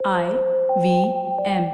[0.00, 0.26] I
[0.78, 0.90] V
[1.44, 1.64] M.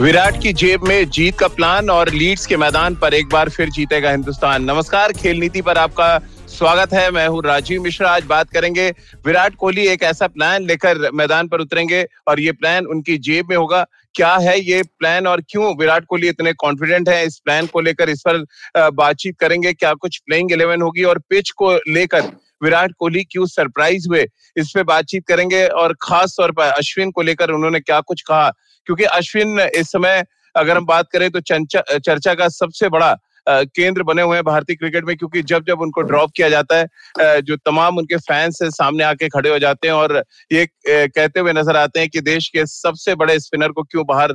[0.00, 3.70] Virat की जेब में जीत का प्लान और लीड्स के मैदान पर एक बार फिर
[3.70, 8.50] जीतेगा हिंदुस्तान। नमस्कार, खेल नीति पर आपका स्वागत है। मैं हूँ राजीव मिश्रा। आज बात
[8.50, 8.88] करेंगे
[9.26, 13.56] विराट कोहली एक ऐसा प्लान लेकर मैदान पर उतरेंगे और ये प्लान उनकी जेब में
[13.56, 13.84] होगा।
[14.14, 17.24] क्या है ये प्लान और क्यों विराट कोहली इतने कॉन्फिडेंट है?
[17.26, 18.44] इस प्लान को लेकर इस पर
[18.92, 22.30] बातचीत करेंगे। क्या कुछ प्लेइंग इलेवन होगी और पिच को लेकर
[22.62, 24.26] विराट कोहली क्यों सरप्राइज़ हुए?
[24.56, 28.50] इस पे बातचीत करेंगे और खास तौर पर अश्विन को लेकर उन्होंने क्या कुछ कहा?
[28.86, 30.22] क्योंकि अश्विन इस समय
[30.54, 33.16] अगर हम बात करें तो चर्चा का सबसे बड़ा
[33.48, 37.40] केंद्र बने हुए हैं भारतीय क्रिकेट में क्योंकि जब जब उनको ड्रॉप किया जाता है
[37.42, 40.16] जो तमाम उनके फैंस है सामने आके खड़े हो जाते हैं और
[40.52, 44.32] ये कहते हुए नज़र आते हैं कि देश के सबसे बड़े स्पिनर को क्यों बाहर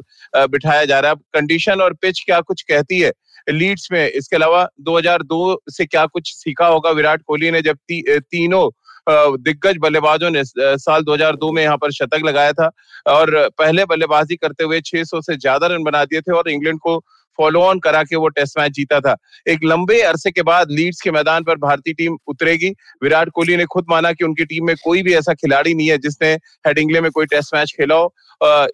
[0.48, 3.12] बिठाया जा रहा है। कंडीशन और पिच क्या कुछ कहती है?
[3.48, 6.92] लीड्स में। इसके अलावा 2002 से क्या कुछ सीखा होगा?
[6.92, 8.70] विराट कोहली ने जब ती, तीनों
[9.08, 12.70] दिग्गज बल्लेबाजों ने साल 2002 में यहाँ पर शतक लगाया था
[13.08, 16.98] और पहले बल्लेबाजी करते हुए 600 से ज़्यादा रन बना दिए थे और इंग्लैंड को
[17.38, 19.16] फॉलो ऑन करा के वो टेस्ट मैच जीता था।
[19.48, 22.70] एक लंबे अरसे के बाद लीड्स के मैदान पर भारतीय टीम उतरेगी।
[23.04, 25.98] विराट कोहली ने खुद माना कि उनकी टीम में कोई भी ऐसा खिलाड़ी नहीं है
[26.00, 26.34] जिसने
[26.68, 28.14] हेडिंगले में कोई टेस्ट मैच खेला हो।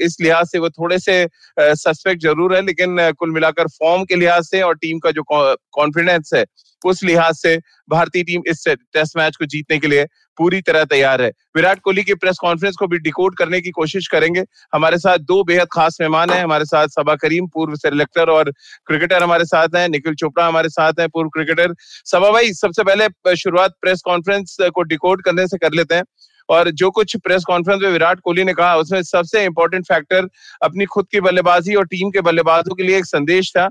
[0.02, 1.26] इस लिहाज से वो थोड़े से
[1.60, 6.30] सस्पेक्ट ज़रूर है, लेकिन कुल मिलाकर फॉर्म के लिहाज से और टीम का जो कॉन्फिडेंस
[6.34, 6.46] है
[6.86, 7.56] उस लिहाज से
[7.90, 10.06] भारतीय टीम इस टेस्ट मैच को जीतने के लिए
[10.38, 14.08] पूरी तरह तैयार है। विराट कोहली की प्रेस कॉन्फ्रेंस को भी डिकोड करने की कोशिश
[14.08, 18.52] करेंगे। हमारे साथ दो बेहद खास मेहमान हैं। हमारे साथ सबा करीम, पूर्व सेलेक्टर और
[18.86, 21.74] क्रिकेटर हमारे साथ हैं। निखिल चोपड़ा हमारे साथ हैं, पूर्व क्रिकेटर
[22.06, 26.04] सबा भाई, सबसे पहले शुरुआत प्रेस कॉन्फ्रेंस को डिकोड करने से कर लेते हैं।
[26.50, 30.28] और जो कुछ प्रेस कॉन्फ्रेंस में विराट कोहली ने कहा, उसमें सबसे इंपॉर्टेंट फैक्टर
[30.62, 33.70] अपनी खुद की बल्लेबाजी और टीम के बल्लेबाजों के लिए एक संदेश था।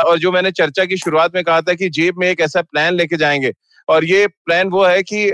[0.00, 2.94] और जो मैंने चर्चा की शुरुआत में कहा था कि जेब में एक ऐसा प्लान
[2.94, 3.52] लेके जाएँगे।
[3.88, 5.24] और ये प्लान वो है कि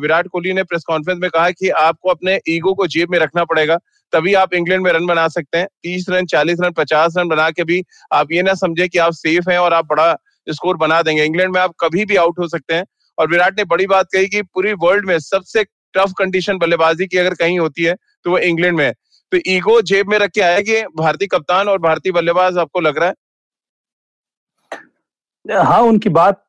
[0.00, 3.44] विराट कोहली ने प्रेस कॉन्फ्रेंस में कहा कि आपको अपने ईगो को जेब में रखना
[3.44, 3.78] पड़ेगा,
[4.12, 7.50] तभी आप इंग्लैंड में रन बना सकते हैं। तीस रन, चालीस रन, पचास रन बना
[7.50, 7.82] के भी
[8.12, 10.14] आप ये ना समझे कि आप सेफ़ हैं और आप बड़ा
[10.48, 12.84] स्कोर बना देंगे। इंग्लैंड में आप कभी भी आउट हो सकते हैं।
[13.18, 17.18] और विराट ने बड़ी बात कही कि पूरी वर्ल्ड में सबसे टफ कंडीशन बल्लेबाजी की
[17.18, 18.92] अगर कहीं होती है तो वो इंग्लैंड में है।
[19.32, 23.08] तो ईगो जेब में रख के आएगी भारतीय कप्तान और भारतीय बल्लेबाज आपको लग रहा
[23.08, 23.14] है?
[25.64, 26.42] हाँ उनकी बात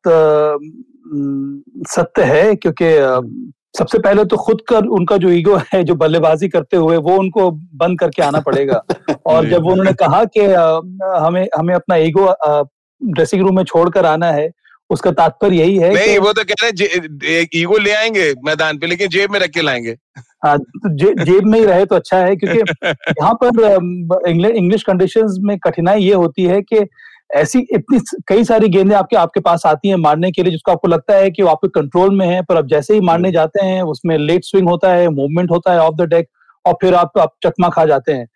[1.89, 2.85] सत्य है क्योंकि
[3.77, 7.49] सबसे पहले तो खुद कर उनका जो ईगो है जो बल्लेबाजी करते हुए वो उनको
[7.51, 8.81] बंद करके आना पड़ेगा।
[9.25, 10.45] और जब उन्होंने कहा कि
[11.19, 12.25] हमें हमें अपना ईगो
[13.01, 14.49] ड्रेसिंग रूम में छोड़कर आना है
[14.89, 18.87] उसका तात्पर्य यही है नहीं वो तो कह रहे हैं ईगो ले आएँगे मैदान पे
[18.87, 19.95] लेकिन जेब में रख के लाएँगे।
[20.45, 22.59] हाँ तो जे, जेब में ही रहे तो अच्छा है क्योंकि
[23.21, 26.85] यहाँ पर इंग्लिश कंडीशंस में कठिनाई ये होती है कि
[27.35, 30.87] ऐसी इतनी कई सारी गेंदें आपके आपके पास आती हैं मारने के लिए जिसको आपको
[30.87, 33.65] लगता है कि वो आपके कंट्रोल में है पर अब जैसे ही मारने हम्म। जाते
[33.65, 36.27] हैं उसमें लेट स्विंग होता है मूवमेंट होता है ऑफ़ द डेक
[36.65, 38.27] और फिर आप, आप चकमा खा जाते हैं।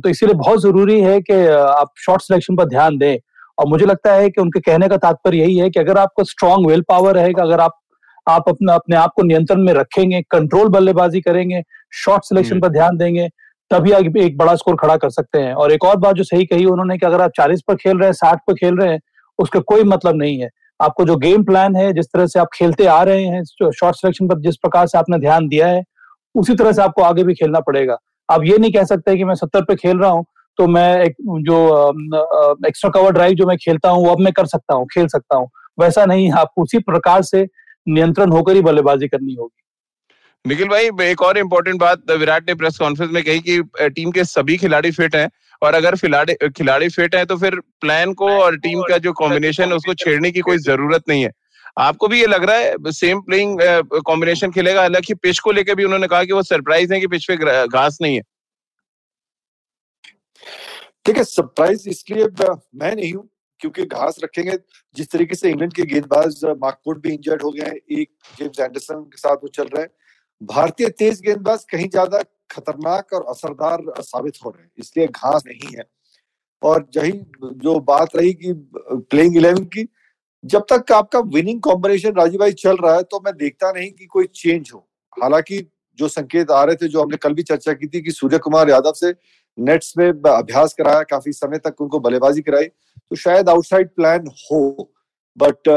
[0.00, 3.18] तो इसीलिए बहुत ज़रूरी है कि आप शॉर्ट सिलेक्शन पर ध्यान दें।
[3.60, 6.68] और मुझे लगता है कि उनके कहने का तात्पर्य यही है कि अगर आपको स्ट्रॉन्ग
[6.70, 7.78] विल पावर रहेगा अगर आप
[8.26, 11.62] आप अपना अपने आप को नियंत्रण में रखेंगे कंट्रोल बल्लेबाजी करेंगे
[11.94, 13.28] शॉर्ट सिलेक्शन हम्म। पर ध्यान देंगे
[13.70, 16.46] तभी आप एक बड़ा स्कोर खड़ा कर सकते हैं। और एक और बात जो सही
[16.46, 19.00] कही उन्होंने कि अगर आप चालीस पर खेल रहे हैं साठ पर खेल रहे हैं
[19.38, 20.48] उसका कोई मतलब नहीं है।
[20.80, 24.28] आपको जो गेम प्लान है जिस तरह से आप खेलते आ रहे हैं शॉर्ट सिलेक्शन
[24.28, 25.82] पर जिस प्रकार से आपने ध्यान दिया है
[26.34, 27.96] उसी तरह से आपको आगे भी खेलना पड़ेगा।
[28.28, 30.24] आप ये नहीं कह सकते कि मैं सत्तर पे खेल रहा हूँ
[30.60, 31.58] तो मैं एक जो
[32.66, 35.36] एक्स्ट्रा कवर ड्राइव जो मैं खेलता हूँ वो अब मैं कर सकता हूँ खेल सकता
[35.36, 35.48] हूँ।
[35.80, 37.42] वैसा नहीं आपको उसी प्रकार से
[37.86, 39.56] नियंत्रण होकर ही बल्लेबाजी करनी होगी।
[40.44, 44.24] निखिल भाई एक और इम्पोर्टेंट बात विराट ने प्रेस कॉन्फ्रेंस में कही कि टीम के
[44.26, 45.28] सभी खिलाड़ी फिट हैं
[45.62, 49.64] और अगर खिलाड़ी खिलाड़ी फिट है तो फिर प्लान को और टीम का जो कॉम्बिनेशन
[49.64, 51.30] है उसको छेड़ने की कोई ज़रूरत नहीं है।
[51.78, 53.58] आपको भी ये लग रहा है सेम प्लेइंग
[54.06, 54.80] कॉम्बिनेशन खेलेगा?
[54.80, 57.98] हालाँकि पिच को लेकर भी उन्होंने कहा कि वो सरप्राइज़ है कि पिच पे घास
[58.02, 58.22] नहीं है।
[61.06, 63.28] है सरप्राइज़ इसलिए मैं नहीं हूँ,
[63.60, 64.56] क्योंकि घास रखेंगे।
[64.96, 69.02] जिस तरीके से इंग्लैंड के गेंदबाज मार्कवुड भी इंजर्ड हो गए हैं, एक जेम्स एंडरसन
[69.04, 69.90] के साथ वो चल रहे हैं।
[70.40, 75.76] भारतीय तेज गेंदबाज कहीं ज़्यादा खतरनाक और असरदार साबित हो रहे हैं, इसलिए घास नहीं
[75.76, 75.84] है।
[76.62, 77.12] और यही
[77.42, 79.86] जो बात रही कि प्लेइंग इलेवन की,
[80.44, 84.06] जब तक आपका विनिंग कॉम्बिनेशन राजीव भाई चल रहा है तो मैं देखता नहीं कि
[84.06, 84.78] कोई चेंज हो।
[85.16, 85.66] हालाँकि
[85.98, 88.70] जो संकेत आ रहे थे, जो हमने कल भी चर्चा की थी कि सूर्य कुमार
[88.70, 89.12] यादव से
[89.58, 94.90] नेट्स में अभ्यास कराया काफ़ी समय तक उनको बल्लेबाजी कराई तो शायद आउटसाइड प्लान हो।
[95.36, 95.68] बट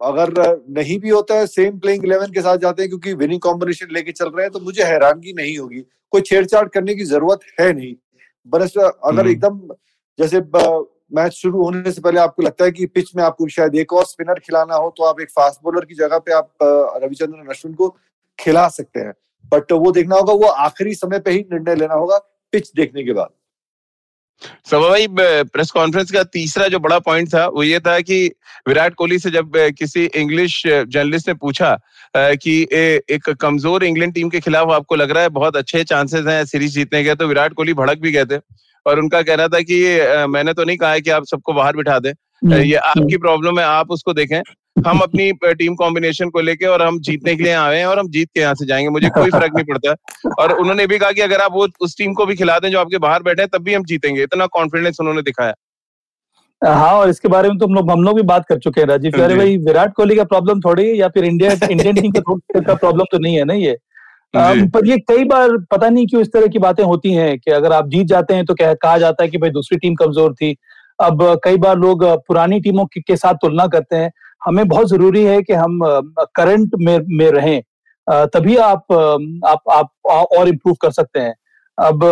[0.00, 0.32] अगर
[0.70, 4.12] नहीं भी होता है सेम प्लेइंग इलेवन के साथ जाते हैं क्योंकि विनिंग कॉम्बिनेशन लेके
[4.12, 5.80] चल रहे हैं तो मुझे हैरानगी नहीं होगी।
[6.12, 7.94] कोई छेड़छाड़ करने की ज़रूरत है नहीं।
[8.46, 9.60] बरस अगर हम्म। एकदम
[10.18, 10.40] जैसे
[11.16, 14.04] मैच शुरू होने से पहले आपको लगता है कि पिच में आपको शायद एक और
[14.06, 17.88] स्पिनर खिलाना हो तो आप एक फास्ट बॉलर की जगह पे आप रविचंद्रन अश्विन को
[18.38, 19.12] खिला सकते हैं।
[19.52, 22.18] बट वो देखना होगा वो आखिरी समय पे ही निर्णय लेना होगा
[22.52, 23.28] पिच देखने के बाद।
[24.70, 28.26] सभा भाई प्रेस कॉन्फ्रेंस का तीसरा जो बड़ा पॉइंट था वो ये था कि
[28.68, 31.78] विराट कोहली से जब किसी इंग्लिश जर्नलिस्ट ने पूछा
[32.16, 36.44] कि एक कमज़ोर इंग्लैंड टीम के खिलाफ आपको लग रहा है बहुत अच्छे चांसेस हैं
[36.44, 38.40] सीरीज़ जीतने के तो विराट कोहली भड़क भी गए थे।
[38.86, 39.80] और उनका कहना था कि
[40.28, 43.18] मैंने तो नहीं कहा है कि आप सबको बाहर बिठा दें। हम्म, ये आपकी हम्म।
[43.18, 44.40] प्रॉब्लम है आप उसको देखें।
[44.76, 48.08] हम अपनी टीम कॉम्बिनेशन को लेके और हम जीतने के लिए आए हैं और हम
[48.08, 51.20] जीत के यहाँ से जाएँगे। मुझे कोई फ़र्क नहीं पड़ता। और उन्होंने भी कहा कि
[51.20, 53.62] अगर आप वो उस टीम को भी खिला दें जो आपके बाहर बैठे हैं तब
[53.64, 55.54] भी हम जीतेंगे। इतना कॉन्फिडेंस उन्होंने दिखाया।
[56.62, 58.88] हाँ और इसके बारे में तो हम लोग हम लोग भी बात कर चुके हैं
[58.88, 62.74] राजीव अरे भाई। विराट कोहली का प्रॉब्लम थोड़ी है या फिर इंडिया इंडियन टीम का
[62.74, 63.76] प्रॉब्लम तो नहीं है ना ये?
[64.34, 67.72] पर ये कई बार पता नहीं क्यों इस तरह की बातें होती हैं कि अगर
[67.72, 70.56] आप जीत जाते हैं तो कह कहा जाता है कि भाई दूसरी टीम कमज़ोर थी।
[70.98, 74.10] अब कई बार लोग पुरानी टीमों के साथ तुलना करते हैं।
[74.42, 75.80] हमें बहुत ज़रूरी है कि हम
[76.36, 77.60] करंट में में रहें
[78.06, 78.92] तभी आप
[79.46, 81.34] आप आप और इम्प्रूव कर सकते हैं।
[81.78, 82.04] अब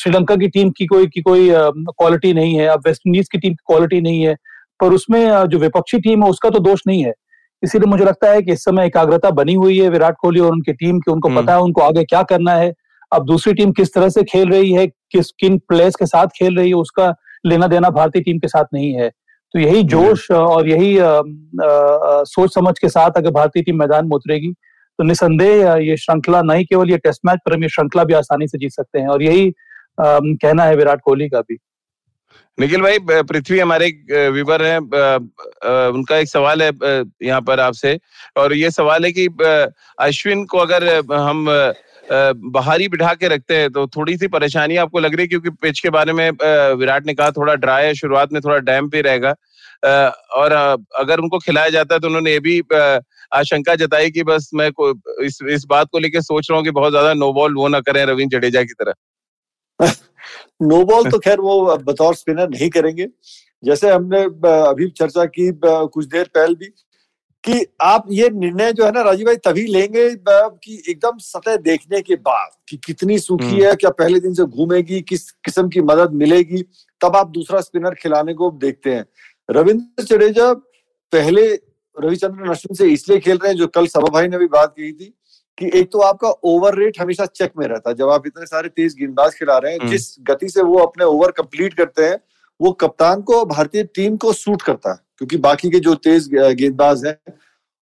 [0.00, 3.52] श्रीलंका की टीम की कोई की कोई क्वालिटी नहीं है अब वेस्ट इंडीज की टीम
[3.52, 4.34] की क्वालिटी नहीं है
[4.80, 7.12] पर उसमें जो विपक्षी टीम है उसका तो दोष नहीं है।
[7.62, 10.72] इसीलिए मुझे लगता है कि इस समय एकाग्रता बनी हुई है विराट कोहली और उनकी
[10.74, 12.72] टीम की उनको पता है उनको आगे क्या करना है।
[13.12, 16.56] अब दूसरी टीम किस तरह से खेल रही है किस किन प्लेयर्स के साथ खेल
[16.56, 17.14] रही है उसका
[17.46, 19.10] लेना देना भारतीय टीम के साथ नहीं है।
[19.54, 23.78] तो यही जोश और यही आ, आ, आ, सोच समझ के साथ अगर भारतीय टीम
[23.78, 24.52] मैदान में उतरेगी
[24.98, 28.48] तो निसंदेह ये श्रृंखला नहीं केवल ये टेस्ट मैच पर हम ये श्रृंखला भी आसानी
[28.48, 31.58] से जीत सकते हैं। और यही आ, कहना है विराट कोहली का भी।
[32.58, 33.86] निखिल भाई पृथ्वी हमारे
[34.30, 34.78] विवर हैं।
[35.88, 36.70] उनका एक सवाल है
[37.22, 37.98] यहाँ पर आपसे।
[38.36, 39.26] और ये सवाल है कि
[39.98, 41.46] अश्विन को अगर हम
[42.10, 45.80] बाहरी बिठा के रखते हैं तो थोड़ी सी परेशानी आपको लग रही है क्योंकि पिच
[45.80, 46.30] के बारे में
[46.76, 49.34] विराट ने कहा थोड़ा ड्राई है, शुरुआत में थोड़ा डैम पे रहेगा।
[50.36, 50.52] और
[50.98, 52.60] अगर उनको खिलाया जाता है तो उन्होंने ये भी
[53.32, 54.70] आशंका जताई कि बस मैं
[55.24, 57.80] इस इस बात को लेकर सोच रहा हूँ कि बहुत ज़्यादा नो बॉल वो ना
[57.80, 59.86] करें रविंद्र जडेजा की तरह।
[60.62, 63.06] नो बॉल तो खैर वो बतौर स्पिनर नहीं करेंगे।
[63.62, 64.22] जैसे हमने
[64.60, 66.72] अभी चर्चा की कुछ देर पहले भी
[67.44, 72.00] कि आप ये निर्णय जो है ना राजीव भाई तभी लेंगे कि एकदम सतह देखने
[72.00, 75.80] के बाद कि कितनी सूखी हम्म। है क्या पहले दिन से घूमेगी किस किस्म की
[75.82, 76.62] मदद मिलेगी
[77.00, 79.04] तब आप दूसरा स्पिनर खिलाने को देखते हैं
[79.48, 80.52] रविंद्र जडेजा
[81.12, 81.48] पहले
[81.96, 84.92] रविचंद्रन अश्विन से इसलिए खेल रहे हैं जो कल सभा भाई ने भी बात की
[84.92, 85.14] थी
[85.58, 88.68] कि एक तो आपका ओवर रेट हमेशा चेक में रहता है जब आप इतने सारे
[88.70, 92.18] तेज गेंदबाज खिला रहे हैं हम्म। जिस गति से वो अपने ओवर कंप्लीट करते हैं
[92.60, 97.06] वो कप्तान को भारतीय टीम को सूट करता है क्योंकि बाकी के जो तेज गेंदबाज
[97.06, 97.16] हैं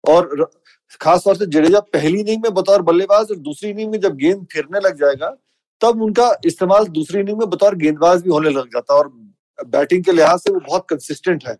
[0.04, 0.50] और
[1.00, 4.80] खासतौर से जडेजा पहली इनिंग में बतौर बल्लेबाज और दूसरी इनिंग में जब गेंद फिरने
[4.80, 5.34] लग जाएगा
[5.80, 9.12] तब उनका इस्तेमाल दूसरी इनिंग में बतौर गेंदबाज भी होने लग जाता है और
[9.66, 11.56] बैटिंग के लिहाज से वो बहुत कंसिस्टेंट है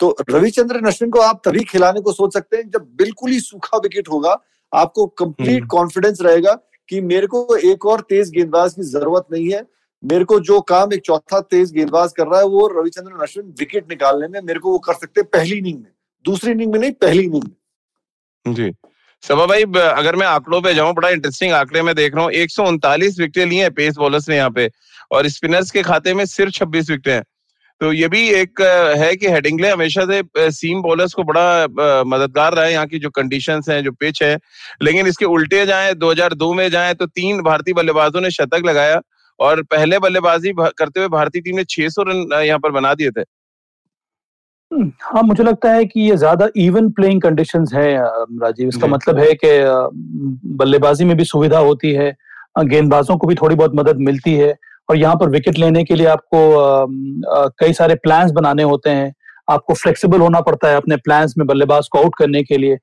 [0.00, 3.78] तो रविचंद्रन अश्विन को आप तभी खिलाने को सोच सकते हैं जब बिल्कुल ही सूखा
[3.78, 4.36] विकेट होगा
[4.72, 6.54] आपको कंप्लीट कॉन्फिडेंस हम्म। रहेगा
[6.88, 9.62] कि मेरे को एक और तेज गेंदबाज की ज़रूरत नहीं है
[10.02, 13.88] मेरे को जो काम एक चौथा तेज गेंदबाज कर रहा है, वो रविचंद्रन अश्विन विकेट
[13.90, 15.90] निकालने में मेरे को वो कर सकते हैं पहली इनिंग में।
[16.24, 18.72] दूसरी इनिंग में नहीं, पहली इनिंग में। जी।
[19.22, 22.50] सभा भाई अगर मैं आंकड़ों पे जाऊँ, बड़ा इंटरेस्टिंग आंकड़े में देख रहा हूँ। एक
[23.18, 24.70] विकेटें लिए हैं पेस बॉलर्स ने यहाँ पे,
[25.12, 27.24] और स्पिनर्स के खाते में सिर्फ़ छब्बीस विकेटें हैं।
[27.80, 28.60] तो ये भी एक
[28.98, 33.10] है कि हेडिंगले हमेशा से सीम बॉलर्स को बड़ा मददगार रहा है यहाँ की जो
[33.10, 34.36] कंडीशंस हैं, जो पिच है।
[34.82, 39.00] लेकिन इसके उल्टे जाए 2002 में जाए तो तीन भारतीय बल्लेबाजों ने शतक लगाया।
[39.40, 43.20] और पहले बल्लेबाजी करते हुए भारतीय टीम ने 600 रन यहाँ पर बना दिए थे।
[44.70, 49.18] हम्म, हाँ मुझे लगता है कि ये ज़्यादा इवन प्लेइंग कंडीशंस है राजीव। इसका मतलब
[49.18, 49.48] है कि
[50.56, 52.14] बल्लेबाजी में भी सुविधा होती है
[52.60, 54.54] गेंदबाजों को भी थोड़ी बहुत मदद मिलती है
[54.88, 59.12] और यहाँ पर विकेट लेने के लिए आपको कई सारे प्लान्स बनाने होते हैं।
[59.48, 62.76] आपको फ्लेक्सिबल होना पड़ता है अपने प्लान्स में बल्लेबाज को आउट करने के लिए।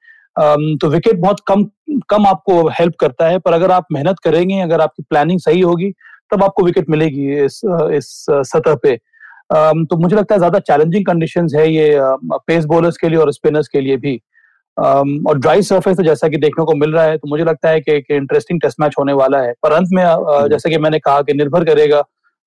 [0.77, 1.63] तो विकेट बहुत कम
[2.09, 5.91] कम आपको हेल्प करता है पर अगर आप मेहनत करेंगे अगर आपकी प्लानिंग सही होगी
[6.31, 7.61] तब आपको विकेट मिलेगी इस
[7.93, 8.95] इस सतह पे।
[9.53, 11.99] तो मुझे लगता है ज़्यादा चैलेंजिंग कंडीशन है ये
[12.47, 14.19] पेस बॉलर्स के लिए और स्पिनर्स के लिए भी।
[14.77, 17.95] और ड्राई सरफेस जैसा कि देखने को मिल रहा है तो मुझे लगता है कि,
[18.15, 21.33] इंटरेस्टिंग टेस्ट मैच होने वाला है। पर अंत में हम्म। जैसे कि मैंने कहा कि
[21.33, 22.01] निर्भर करेगा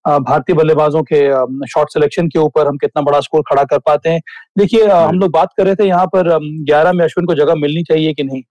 [0.04, 1.18] भारतीय बल्लेबाजों के
[1.68, 4.20] शॉर्ट सिलेक्शन के ऊपर हम कितना बड़ा स्कोर खड़ा कर पाते हैं।
[4.58, 6.28] देखिए हम हम्म। लोग बात कर रहे थे यहाँ पर
[6.64, 8.42] ग्यारह में अश्विन को जगह मिलनी चाहिए कि नहीं।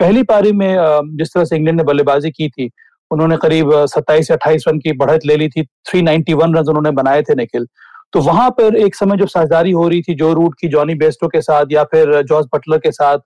[0.00, 0.76] पहली पारी में
[1.18, 2.70] जिस तरह से इंग्लैंड ने बल्लेबाजी की थी
[3.14, 7.22] उन्होंने करीब सत्ताईस से अट्ठाईस रन की बढ़त ले ली थी 391 रन उन्होंने बनाए
[7.22, 7.66] थे निखिल।
[8.12, 11.28] तो वहाँ पर एक समय जब साझेदारी हो रही थी जो रूट की जॉनी बेस्टो
[11.28, 13.18] के साथ या फिर जॉर्ज बटलर के साथ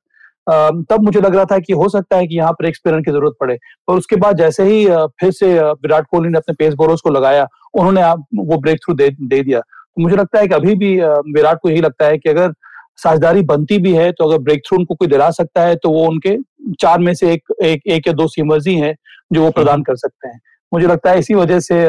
[0.47, 3.11] तब मुझे लग रहा था कि हो सकता है कि यहाँ पर एक स्पिनर की
[3.11, 3.57] ज़रूरत पड़े।
[3.88, 4.87] पर उसके बाद जैसे ही
[5.21, 8.95] फिर से विराट कोहली ने अपने पेस बोलर्स को लगाया उन्होंने आप वो ब्रेक थ्रू
[8.95, 10.95] दे, दे दिया। तो मुझे लगता है कि अभी भी
[11.33, 12.52] विराट को यही लगता है कि अगर
[12.99, 16.07] साझेदारी बनती भी है तो अगर ब्रेक थ्रू उनको कोई दिला सकता है तो वो
[16.09, 16.37] उनके
[16.81, 18.95] चार में से एक एक, एक या दो सीमर्स ही हैं
[19.33, 20.40] जो वो प्रदान कर सकते हैं।
[20.73, 21.83] मुझे लगता है इसी वजह से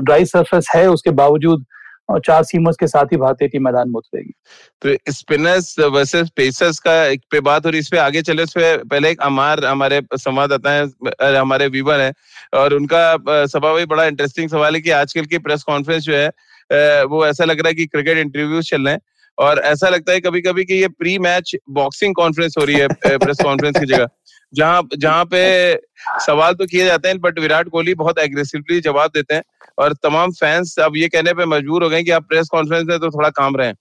[0.00, 1.64] ड्राई सरफेस है उसके बावजूद
[2.10, 4.32] और चार सीमर्स के साथ ही भारतीय टीम मैदान में उतरेगी।
[4.82, 8.76] तो स्पिनर्स वर्सेस पेसर्स का एक पे बात और इस पे आगे चले उस पे
[8.78, 12.12] पहले एक अमार हमारे संवाददाता है हमारे वीवर है
[12.54, 17.04] और उनका सभा भाई बड़ा इंटरेस्टिंग सवाल है कि आजकल की प्रेस कॉन्फ्रेंस जो है
[17.04, 19.00] वो ऐसा लग रहा है कि क्रिकेट इंटरव्यूज़ चल रहे हैं।
[19.38, 22.88] और ऐसा लगता है कभी कभी कि ये प्री मैच बॉक्सिंग कॉन्फ्रेंस हो रही है
[22.88, 24.08] प्रेस कॉन्फ्रेंस की जगह।
[24.54, 25.74] जहाँ जहाँ पे
[26.26, 29.42] सवाल तो किए जाते हैं बट विराट कोहली बहुत एग्रेसिवली जवाब देते हैं।
[29.78, 32.98] और तमाम फैंस अब ये कहने पे मजबूर हो गए कि आप प्रेस कॉन्फ्रेंस में
[32.98, 33.72] तो थोड़ा काम रहे।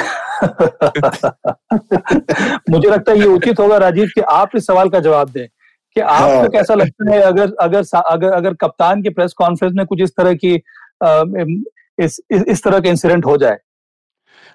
[2.70, 5.48] मुझे लगता है ये उचित होगा राजीव कि आप इस सवाल का जवाब दें
[5.94, 9.86] कि आपको हाँ। कैसा लगता है अगर अगर अगर अगर कप्तान की प्रेस कॉन्फ्रेंस में
[9.86, 13.58] कुछ इस तरह की इस इस, इस तरह का इंसिडेंट हो जाए?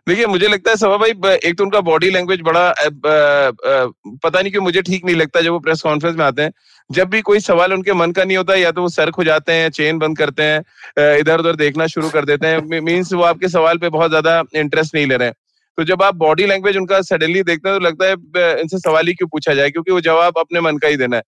[0.08, 3.86] देखिए मुझे लगता है सभा भाई एक तो उनका बॉडी लैंग्वेज बड़ा आ, आ,
[4.24, 6.52] पता नहीं क्यों मुझे ठीक नहीं लगता जब वो प्रेस कॉन्फ्रेंस में आते हैं।
[6.90, 9.52] जब भी कोई सवाल उनके मन का नहीं होता या तो वो सर खो जाते
[9.52, 13.50] हैं चेन बंद करते हैं इधर उधर देखना शुरू कर देते हैं मीन्स वो आपके
[13.50, 15.36] सवाल पे बहुत ज़्यादा इंटरेस्ट नहीं ले रहे हैं।
[15.78, 19.14] तो जब आप बॉडी लैंग्वेज उनका सडनली देखते हैं तो लगता है इनसे सवाल ही
[19.14, 21.24] क्यों पूछा जाए क्योंकि वो जवाब अपने मन का ही देना है।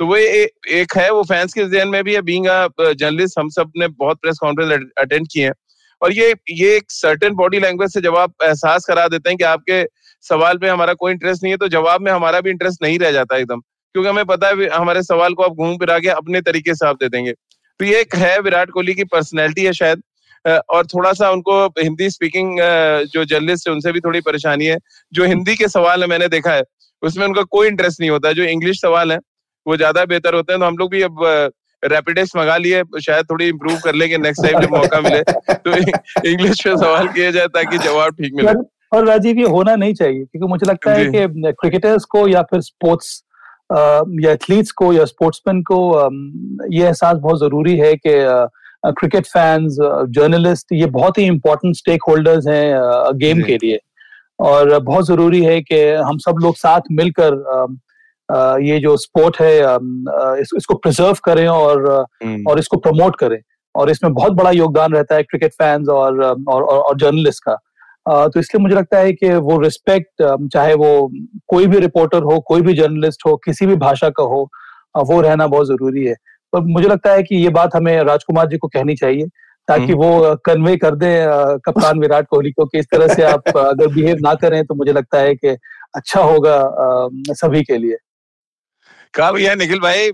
[0.00, 2.46] तो वो ए, एक है वो फैंस के जहन में भी है बींग
[2.80, 5.52] जर्नलिस्ट हम सबने बहुत प्रेस कॉन्फ्रेंस अटेंड किए हैं।
[6.02, 9.44] और ये ये एक सर्टेन बॉडी लैंग्वेज से जब आप एहसास करा देते हैं कि
[9.44, 9.84] आपके
[10.24, 13.12] सवाल पे हमारा कोई इंटरेस्ट नहीं है तो जवाब में हमारा भी इंटरेस्ट नहीं रह
[13.12, 16.74] जाता एकदम। क्योंकि हमें पता है, हमारे सवाल को आप घूम फिरा के अपने तरीके
[16.74, 20.02] से आप दे देंगे। तो ये एक है विराट कोहली की पर्सनैलिटी है शायद।
[20.70, 22.58] और थोड़ा सा उनको हिंदी स्पीकिंग
[23.12, 24.76] जो जर्नलिस्ट है, उनसे भी थोड़ी परेशानी है।
[25.12, 26.62] जो हिंदी के सवाल है, मैंने देखा है,
[27.02, 29.18] उसमें उनका कोई इंटरेस्ट नहीं होता। जो इंग्लिश सवाल है,
[29.66, 31.24] वो ज़्यादा बेहतर होते हैं। तो हम लोग भी अब
[31.84, 35.76] रैपिडेक्स मंगा लिए शायद थोड़ी इंप्रूव कर लेंगे नेक्स्ट टाइम जब मौका मिले तो
[36.28, 38.52] इंग्लिश में सवाल किए जाए ताकि जवाब ठीक मिले।
[38.92, 42.60] और राजीव ये होना नहीं चाहिए क्योंकि मुझे लगता है कि क्रिकेटर्स को या फिर
[42.60, 43.22] स्पोर्ट्स
[44.22, 45.78] या एथलीट्स को या स्पोर्ट्समैन को
[46.72, 48.12] ये एहसास बहुत ज़रूरी है कि
[48.98, 49.76] क्रिकेट फैंस
[50.10, 53.78] जर्नलिस्ट ये बहुत ही इम्पोर्टेंट स्टेक होल्डर्स हैं गेम के लिए।
[54.38, 57.34] और बहुत ज़रूरी है कि हम सब लोग साथ मिलकर
[58.62, 59.56] ये जो स्पोर्ट है
[60.40, 61.90] इसको प्रिजर्व करें और
[62.22, 63.38] हम्म। और इसको प्रमोट करें
[63.74, 67.56] और इसमें बहुत बड़ा योगदान रहता है क्रिकेट फैंस और और, और जर्नलिस्ट का
[68.06, 71.10] तो इसलिए मुझे लगता है कि वो रिस्पेक्ट चाहे वो
[71.48, 74.48] कोई भी रिपोर्टर हो कोई भी जर्नलिस्ट हो किसी भी भाषा का हो
[75.02, 76.14] वो रहना बहुत ज़रूरी है
[76.52, 79.26] तो मुझे लगता है कि ये बात हमें राजकुमार जी को कहनी चाहिए
[79.68, 83.48] ताकि हम्म। वो कन्वे कर दें कप्तान विराट कोहली को कि इस तरह से आप
[83.48, 85.56] अगर बिहेव ना करें तो मुझे लगता है कि
[85.94, 86.56] अच्छा होगा
[87.34, 87.96] सभी के लिए
[89.14, 90.10] कहा भैया निखिल भाई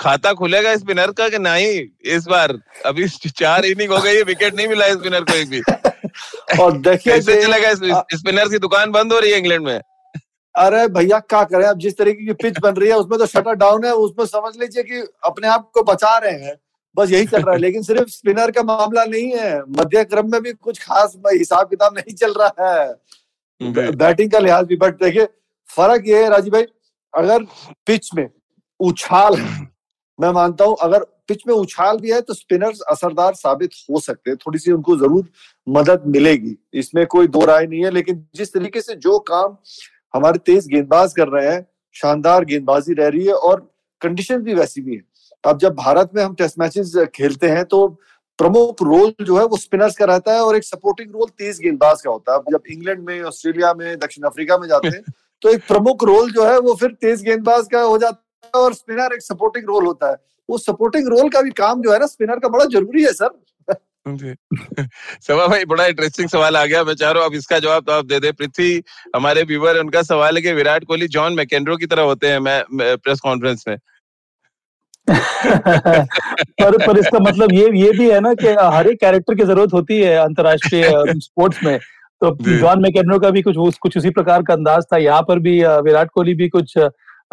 [0.00, 1.84] खाता खुलेगा स्पिनर का कि नहीं?
[2.16, 2.52] इस बार
[2.86, 5.60] अभी चार इनिंग हो गई विकेट नहीं मिला स्पिनर को एक भी।
[6.60, 7.72] और देखिए चलेगा
[8.16, 9.80] स्पिनर की दुकान बंद हो रही है इंग्लैंड में?
[10.54, 11.64] अरे भैया क्या करें?
[11.64, 14.56] अब जिस तरीके की पिच बन रही है उसमें तो शटर डाउन है उसमें समझ
[14.60, 16.54] लीजिए कि अपने आप को बचा रहे हैं।
[16.96, 20.40] बस यही चल रहा है लेकिन सिर्फ़ स्पिनर का मामला नहीं है। मध्य क्रम में
[20.42, 25.26] भी कुछ खास हिसाब किताब नहीं चल रहा है। बैटिंग का लिहाज भी बट देखिए
[25.68, 26.62] फ़र्क ये है राजीव भाई
[27.18, 27.42] अगर
[27.86, 28.28] पिच में
[28.80, 29.36] उछाल
[30.18, 34.30] मैं मानता हूँ, अगर पिच में उछाल भी है तो स्पिनर्स असरदार साबित हो सकते
[34.30, 35.28] हैं। थोड़ी सी उनको ज़रूर
[35.66, 39.56] मदद मिलेगी। इसमें कोई दो राय नहीं है, लेकिन जिस तरीके से जो काम
[40.14, 43.60] हमारे तेज गेंदबाज कर रहे हैं, शानदार गेंदबाजी रह रही है और
[44.02, 45.02] कंडीशन भी वैसी भी है।
[45.44, 47.86] अब जब भारत में हम टेस्ट मैचेस खेलते हैं तो
[48.38, 52.02] प्रमुख रोल जो है, वो स्पिनर्स का रहता है और एक सपोर्टिंग रोल तेज गेंदबाज
[52.02, 55.02] का होता है। जब इंग्लैंड में, ऑस्ट्रेलिया में, दक्षिण अफ्रीका में जाते हैं
[55.42, 58.74] तो एक प्रमुख रोल जो है वो फिर तेज गेंदबाज का हो जाता है और
[58.74, 60.16] स्पिनर एक सपोर्टिंग रोल होता है।
[60.48, 63.36] वो सपोर्टिंग रोल का भी काम जो है ना स्पिनर का बड़ा ज़रूरी है सर।
[65.22, 67.92] सवा भाई बड़ा इंटरेस्टिंग सवाल आ गया। मैं चाह रहा हूँ अब इसका जवाब तो
[67.92, 68.82] आप दे दे। पृथ्वी
[69.16, 72.62] हमारे व्यूवर उनका सवाल है कि विराट कोहली जॉन मैकेंड्रो की तरह होते हैं मैं,
[72.72, 73.76] मैं प्रेस कॉन्फ्रेंस में।
[75.08, 79.72] पर पर इसका मतलब ये ये भी है ना कि हर एक कैरेक्टर की ज़रूरत
[79.72, 80.82] होती है अंतरराष्ट्रीय
[81.18, 81.78] स्पोर्ट्स में।
[82.22, 85.58] तो जॉन मैकेनो का भी कुछ कुछ उसी प्रकार का अंदाज था। यहाँ पर भी
[85.64, 86.78] विराट कोहली भी कुछ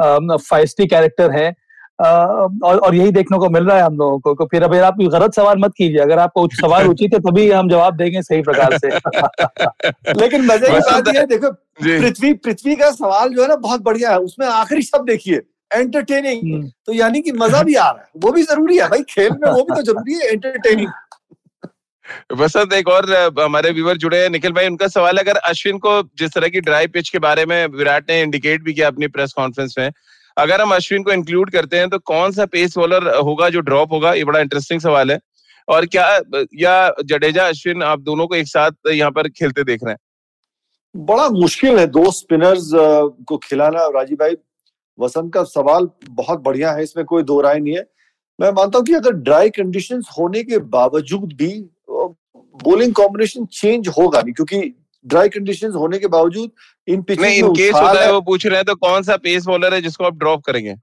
[0.02, 1.54] फाइस्टी कैरेक्टर है।
[2.02, 4.98] और और यही देखने को मिल रहा है हम लोगों को। तो फिर अब आप
[5.02, 8.78] गलत सवाल मत कीजिए। अगर आपको सवाल उचित है तभी हम जवाब देंगे सही प्रकार
[8.78, 8.90] से।
[10.20, 14.12] लेकिन मज़े की बात यह देखो पृथ्वी पृथ्वी का सवाल जो है ना बहुत बढ़िया
[14.12, 18.10] है। उसमें आखिरी शब्द देखिए एंटरटेनिंग हम्म। तो यानी कि मज़ा भी आ रहा है।
[18.18, 20.90] वो भी ज़रूरी है भाई खेल में वो भी तो ज़रूरी है एंटरटेनिंग
[22.34, 26.34] बसंत, एक और हमारे व्यूवर जुड़े हैं। निखिल भाई, उनका सवाल अगर अश्विन को जिस
[26.34, 29.76] तरह की ड्राई पिच के बारे में विराट ने इंडिकेट भी किया अपनी प्रेस कॉन्फ्रेंस
[29.80, 29.92] में,
[30.38, 33.92] अगर हम अश्विन को इंक्लूड करते हैं तो कौन सा पेस बॉलर होगा जो ड्रॉप
[33.92, 34.14] होगा?
[34.14, 35.20] ये बड़ा इंटरेस्टिंग सवाल है।
[35.68, 36.08] और क्या,
[36.56, 40.00] या जडेजा, अश्विन, आप दोनों को एक साथ यहाँ पर खेलते देख रहे हैं?
[40.96, 42.70] बड़ा मुश्किल है दो स्पिनर्स
[43.28, 44.36] को खिलाना। राजीव भाई,
[45.00, 47.86] वसंत का सवाल बहुत बढ़िया है, इसमें कोई दो राय नहीं है।
[48.40, 51.50] मैं मानता हूँ कि अगर ड्राई कंडीशंस होने के बावजूद भी
[52.64, 54.74] बोलिंग कॉम्बिनेशन चेंज होगा नहीं क्योंकि
[55.06, 56.52] ड्राई कंडीशंस होने के बावजूद
[56.88, 59.46] इन पिच नहीं इन केस होता है वो पूछ रहे हैं तो कौन सा पेस
[59.46, 60.76] बॉलर है जिसको आप ड्रॉप करेंगे?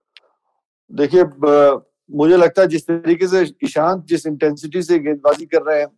[0.91, 1.25] देखिए
[2.11, 5.89] मुझे लगता है जिस तरीके से ईशांत जिस इंटेंसिटी से गेंदबाजी कर रहे हैं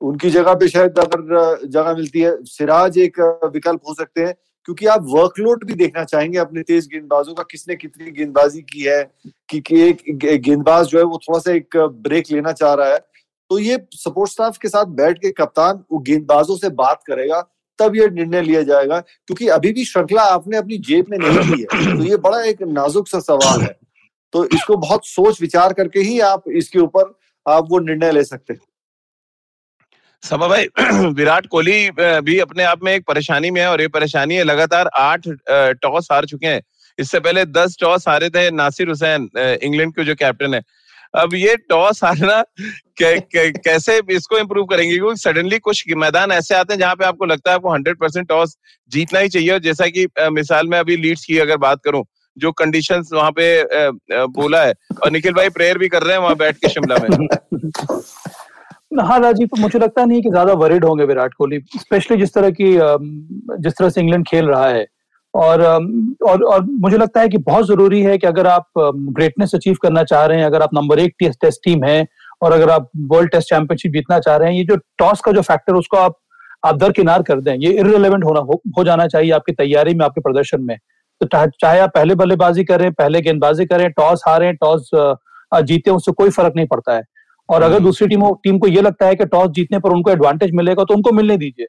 [0.00, 3.20] उनकी जगह पे शायद अगर जगह मिलती है। सिराज एक
[3.54, 7.76] विकल्प हो सकते हैं क्योंकि आप वर्कलोड भी देखना चाहेंगे अपने तेज गेंदबाजों का किसने
[7.76, 9.02] कितनी गेंदबाजी की है
[9.50, 12.98] कि, कि एक गेंदबाज जो है वो थोड़ा सा एक ब्रेक लेना चाह रहा है।
[13.50, 17.40] तो ये सपोर्ट स्टाफ के साथ बैठ के कप्तान वो गेंदबाजों से बात करेगा,
[17.78, 21.60] तब ये निर्णय लिया जाएगा, क्योंकि अभी भी श्रृंखला आपने अपनी जेब में नहीं ली
[21.62, 23.76] है तो ये बड़ा एक नाजुक सा सवाल है।
[24.34, 27.14] तो इसको बहुत सोच विचार करके ही आप इसके ऊपर
[27.46, 28.60] आप वो निर्णय ले सकते हैं।
[30.22, 30.66] सभा भाई,
[31.12, 31.90] विराट कोहली
[32.22, 35.28] भी अपने आप में एक परेशानी में है और ये परेशानी है, लगातार आठ
[35.82, 36.62] टॉस हार चुके हैं।
[36.98, 40.60] इससे पहले दस टॉस हारे थे नासिर हुसैन इंग्लैंड के जो कैप्टन है।
[41.16, 42.40] अब ये टॉस हारना
[42.98, 44.96] कै, कै, कैसे इसको इम्प्रूव करेंगे?
[44.96, 48.28] क्योंकि सडनली कुछ मैदान ऐसे आते हैं जहाँ पे आपको लगता है आपको हंड्रेड परसेंट
[48.28, 48.56] टॉस
[48.90, 52.04] जीतना ही चाहिए। और जैसा कि मिसाल में अभी लीड्स की अगर बात करूँ
[52.36, 54.72] जो कंडीशंस वहाँ पे बोला है
[55.04, 57.08] और निखिल भाई प्रेयर भी कर रहे हैं वहाँ बैठ के शिमला में।
[59.00, 62.72] हाँ राजीव मुझे लगता नहीं कि ज़्यादा वरिड होंगे विराट कोहली स्पेशली जिस तरह की
[63.62, 64.84] जिस तरह से इंग्लैंड खेल रहा है।
[65.36, 65.62] और
[66.26, 70.02] और और मुझे लगता है कि बहुत ज़रूरी है कि अगर आप ग्रेटनेस अचीव करना
[70.04, 72.06] चाह रहे हैं अगर आप नंबर एक टेस्ट टीम है
[72.42, 75.42] और अगर आप वर्ल्ड टेस्ट चैंपियनशिप जीतना चाह रहे हैं ये जो टॉस का जो
[75.42, 76.16] फैक्टर उसको आप
[76.64, 80.20] आप दरकिनार कर दें। ये इरेलीवेंट होना हो, हो जाना चाहिए आपकी तैयारी में आपके
[80.20, 80.76] प्रदर्शन में।
[81.20, 81.26] तो
[81.60, 84.90] चाहे आप पहले बल्लेबाजी करें पहले गेंदबाजी करें टॉस हारें टॉस
[85.64, 87.02] जीते उससे कोई फ़र्क नहीं पड़ता है।
[87.48, 90.10] और अगर हम्म। दूसरी टीम टीम को ये लगता है कि टॉस जीतने पर उनको
[90.10, 91.66] एडवांटेज मिलेगा तो उनको मिलने दीजिए।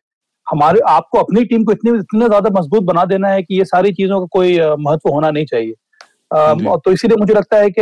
[0.47, 3.91] हमारे आपको अपनी टीम को इतनी इतना ज़्यादा मज़बूत बना देना है कि ये सारी
[3.93, 5.73] चीज़ों का कोई महत्व होना नहीं चाहिए।
[6.31, 7.81] आ, तो इसीलिए मुझे लगता है कि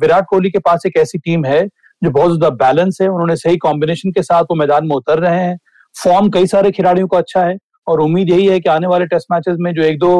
[0.00, 1.66] विराट कोहली के पास एक ऐसी टीम है
[2.02, 5.40] जो बहुत ज़्यादा बैलेंस है उन्होंने सही कॉम्बिनेशन के साथ वो मैदान में उतर रहे
[5.40, 5.56] हैं।
[5.94, 9.26] फॉर्म कई सारे खिलाड़ियों का अच्छा है और उम्मीद यही है कि आने वाले टेस्ट
[9.32, 10.12] मैचेस में जो एक दो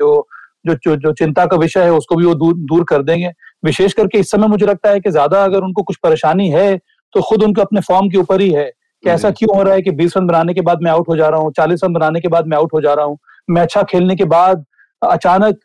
[0.00, 0.26] जो
[0.66, 3.30] जो जो, जो चिंता का विषय है उसको भी वो दूर दूर कर देंगे।
[3.64, 6.76] विशेष करके इस समय मुझे लगता है कि ज़्यादा अगर उनको कुछ परेशानी है
[7.14, 8.70] तो खुद उनके अपने फॉर्म के ऊपर ही है।
[9.04, 11.16] कि ऐसा क्यों हो रहा है कि बीस रन बनाने के बाद मैं आउट हो
[11.16, 13.18] जा रहा हूँ चालीस रन बनाने के बाद मैं आउट हो जा रहा हूँ?
[13.50, 14.64] मैं अच्छा खेलने के बाद
[15.02, 15.60] अचानक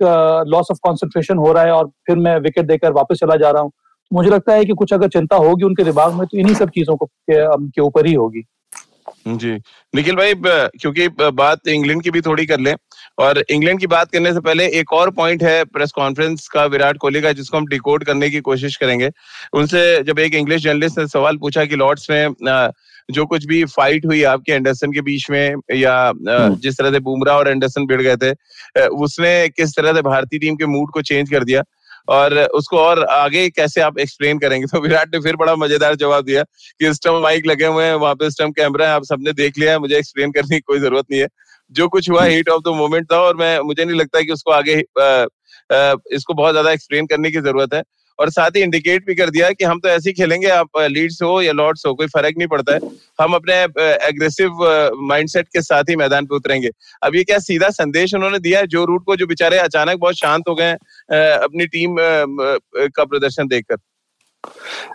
[0.48, 3.62] लॉस ऑफ़ कॉन्सेंट्रेशन हो रहा है और फिर मैं विकेट देकर वापस चला जा रहा
[3.62, 3.72] हूँ।
[4.12, 6.96] मुझे लगता है कि कुछ अगर चिंता होगी उनके दिमाग में तो इन्हीं सब चीज़ों
[6.96, 8.44] को के ऊपर ही होगी।
[9.28, 9.52] जी।
[9.94, 12.74] निखिल भाई क्योंकि बात इंग्लैंड की भी थोड़ी कर लें
[13.20, 16.98] और इंग्लैंड की बात करने से पहले एक और पॉइंट है प्रेस कॉन्फ्रेंस का विराट
[16.98, 19.10] कोहली का जिसको हम डिकोड करने की कोशिश करेंगे।
[19.54, 22.28] उनसे जब एक इंग्लिश जर्नलिस्ट ने सवाल पूछा कि लॉर्ड्स में
[23.10, 27.00] जो कुछ भी फाइट हुई आपके एंडरसन के बीच में या हम्म। जिस तरह से
[27.02, 31.02] बुमराह और एंडरसन भिड़ गए थे उसने किस तरह से भारतीय टीम के मूड को
[31.04, 31.64] चेंज कर दिया?
[32.10, 34.68] और उसको और आगे कैसे आप एक्सप्लेन करेंगे?
[34.68, 38.16] तो विराट ने फिर बड़ा मज़ेदार जवाब दिया कि स्टम माइक लगे हुए हैं वहाँ
[38.16, 41.06] पे स्टम कैमरा है आप सबने देख लिया है मुझे एक्सप्लेन करने की कोई ज़रूरत
[41.12, 41.28] नहीं है।
[41.72, 44.52] जो कुछ हुआ हीट ऑफ़ द मोमेंट था और मैं मुझे नहीं लगता कि उसको
[44.52, 45.26] आगे आ,
[45.70, 47.82] आ, इसको बहुत ज़्यादा एक्सप्लेन करने की ज़रूरत है।
[48.20, 51.22] और साथ ही इंडिकेट भी कर दिया कि हम तो ऐसे ही खेलेंगे, आप लीड्स
[51.24, 52.80] हो या लॉर्ड्स हो, कोई फ़र्क नहीं पड़ता है।
[53.20, 53.56] हम अपने
[54.08, 54.64] एग्रेसिव
[55.04, 56.70] माइंडसेट के साथ ही मैदान पे उतरेंगे।
[57.04, 58.68] अब ये क्या सीधा संदेश उन्होंने दिया है?
[58.68, 63.76] जो रूट को जो बेचारे अचानक बहुत शांत हो गए अपनी टीम का प्रदर्शन देखकर।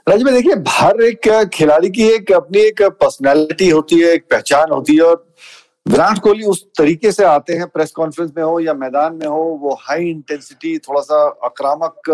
[0.08, 4.70] राज में देखिए, हर एक खिलाड़ी की एक अपनी एक पर्सनैलिटी होती है, एक पहचान
[4.70, 5.26] होती है और
[5.86, 9.42] विराट कोहली उस तरीके से आते हैं प्रेस कॉन्फ्रेंस में हो या मैदान में हो
[9.62, 12.08] वो हाई इंटेंसिटी थोड़ा सा आक्रामक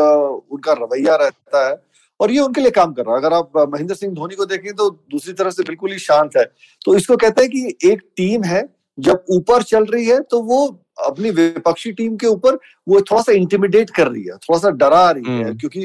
[0.52, 1.76] उनका रवैया रहता है
[2.20, 4.72] और ये उनके लिए काम कर रहा है। अगर आप महेंद्र सिंह धोनी को देखें
[4.74, 6.44] तो दूसरी तरफ़ से बिल्कुल ही शांत है।
[6.85, 8.62] तो इसको कहते हैं कि एक टीम है
[8.98, 10.66] जब ऊपर चल रही है तो वो
[11.06, 15.11] अपनी विपक्षी टीम के ऊपर वो थोड़ा सा इंटिमिडेट कर रही है थोड़ा सा डरा
[15.11, 15.83] रही है हम्म। क्योंकि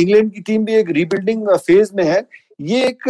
[0.00, 2.26] इंग्लैंड की टीम भी एक रीबिल्डिंग फ़ेज़ में है।
[2.60, 3.08] ये एक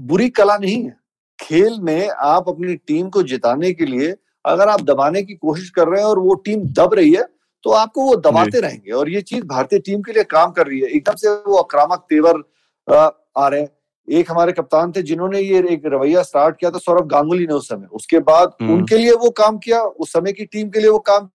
[0.00, 0.98] बुरी कला नहीं है।
[1.40, 5.88] खेल में आप अपनी टीम को जिताने के लिए अगर आप दबाने की कोशिश कर
[5.88, 7.22] रहे हैं और वो टीम दब रही है
[7.64, 10.78] तो आपको वो दबाते रहेंगे। और ये चीज़ भारतीय टीम के लिए काम कर रही
[10.80, 12.42] है। एकदम से वो आक्रामक तेवर
[12.88, 13.68] आ रहे हैं।
[14.08, 17.68] एक हमारे कप्तान थे जिन्होंने ये एक रवैया स्टार्ट किया था सौरभ गांगुली ने उस
[17.68, 20.90] समय। उसके बाद हम्म। उनके लिए वो काम किया उस समय की टीम के लिए
[20.90, 21.28] वो काम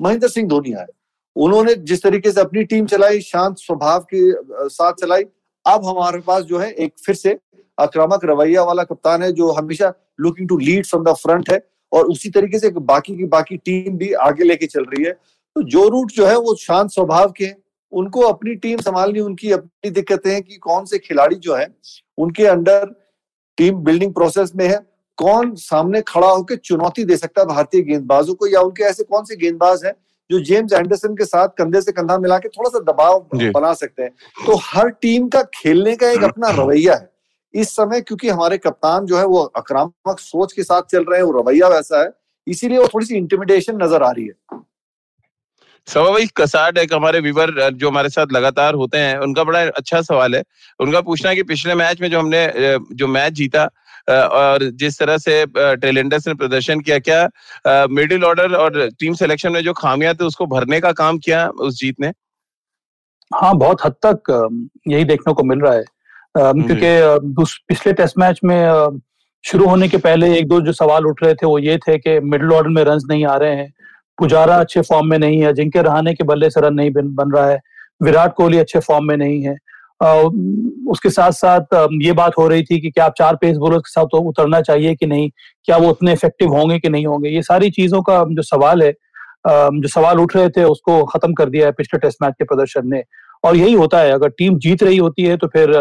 [0.00, 0.86] महेंद्र सिंह धोनी आए।
[1.36, 5.24] उन्होंने जिस तरीके से अपनी टीम चलाई शांत स्वभाव के साथ चलाई
[5.64, 7.38] अब हमारे पास जो है एक फिर से
[7.78, 11.60] आक्रामक रवैया वाला कप्तान है जो हमेशा looking to lead from the front है
[11.92, 15.62] और उसी तरीके से बाकी की बाकी टीम भी आगे लेके चल रही है। तो
[15.64, 17.56] जो रूट जो है वो शांत स्वभाव के हैं।
[17.92, 21.66] उनको अपनी टीम संभालनी उनकी अपनी दिक्कतें हैं कि कौन से खिलाड़ी जो है
[22.18, 22.86] उनके अंडर
[23.58, 24.78] टीम बिल्डिंग प्रोसेस में है।
[25.18, 29.24] कौन सामने खड़ा होकर चुनौती दे सकता है भारतीय गेंदबाजों को या उनके ऐसे कौन
[29.24, 29.92] से गेंदबाज हैं
[30.30, 34.02] जो जेम्स एंडरसन के साथ कंधे से कंधा मिला के थोड़ा सा दबाव बना सकते
[34.02, 34.10] हैं।
[34.46, 37.08] तो हर टीम का खेलने का एक अपना रवैया है।
[37.54, 41.26] इस समय क्योंकि हमारे कप्तान जो है वो आक्रामक सोच के साथ चल रहे हैं
[41.26, 42.10] वो रवैया वैसा है
[42.46, 44.62] इसीलिए वो थोड़ी सी इंटिमिडेशन नज़र आ रही है।
[45.88, 50.00] सवा भाई कसाट एक हमारे व्यूवर जो हमारे साथ लगातार होते हैं उनका बड़ा अच्छा
[50.02, 50.42] सवाल है।
[50.80, 52.46] उनका पूछना है कि पिछले मैच में जो हमने
[52.94, 53.64] जो मैच जीता
[54.08, 55.44] और जिस तरह से
[55.76, 60.46] टेलेंडर्स ने प्रदर्शन किया क्या मिडिल ऑर्डर और टीम सिलेक्शन में जो खामियाँ थी उसको
[60.46, 62.12] भरने का काम किया उस जीत ने?
[63.30, 65.84] हाँ बहुत हद तक यही देखने को मिल रहा है।
[66.36, 69.00] क्योंकि पिछले टेस्ट मैच में
[69.44, 72.18] शुरू होने के पहले एक दो जो सवाल उठ रहे थे वो ये थे कि
[72.20, 73.72] मिडिल ऑर्डर में रन नहीं आ रहे हैं।
[74.18, 77.30] पुजारा अच्छे फॉर्म में नहीं है जिनके रहाने के बल्ले से रन नहीं बन, बन
[77.30, 77.60] रहा है।
[78.02, 79.56] विराट कोहली अच्छे फॉर्म में नहीं है।
[80.90, 83.90] उसके साथ साथ ये बात हो रही थी कि क्या आप चार पेस बॉलर के
[83.90, 85.30] साथ तो उतरना चाहिए कि नहीं?
[85.64, 87.28] क्या वो उतने इफ़ेक्टिव होंगे कि नहीं होंगे?
[87.28, 88.92] ये सारी चीज़ों का जो सवाल है
[89.46, 92.82] जो सवाल उठ रहे थे उसको खत्म कर दिया है पिछले टेस्ट मैच के प्रदर्शन
[92.84, 93.02] ने।
[93.44, 95.72] और यही होता है अगर टीम जीत रही होती है तो फिर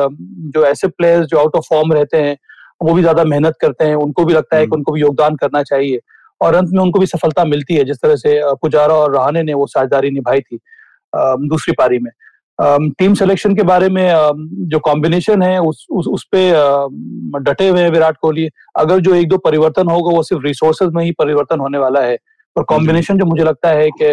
[0.56, 2.38] जो ऐसे प्लेयर्स जो आउट ऑफ़ फॉर्म रहते हैं
[2.82, 5.36] वो भी ज़्यादा मेहनत करते हैं उनको भी लगता है कि हम्म। उनको भी योगदान
[5.36, 6.00] करना चाहिए।
[6.42, 9.54] और अंत में उनको भी सफलता मिलती है जिस तरह से पुजारा और रहाने ने
[9.54, 10.58] वो साझेदारी निभाई थी
[11.48, 12.12] दूसरी पारी में।
[13.00, 14.06] टीम सिलेक्शन के बारे में
[14.70, 16.52] जो कॉम्बिनेशन है उस उस, उस पे
[17.44, 18.50] डटे हुए हैं विराट कोहली।
[18.80, 22.18] अगर जो एक दो परिवर्तन होगा वो सिर्फ़ रिसोर्सेज में ही परिवर्तन होने वाला है।
[22.56, 24.08] और कॉम्बिनेशन जो मुझे लगता है कि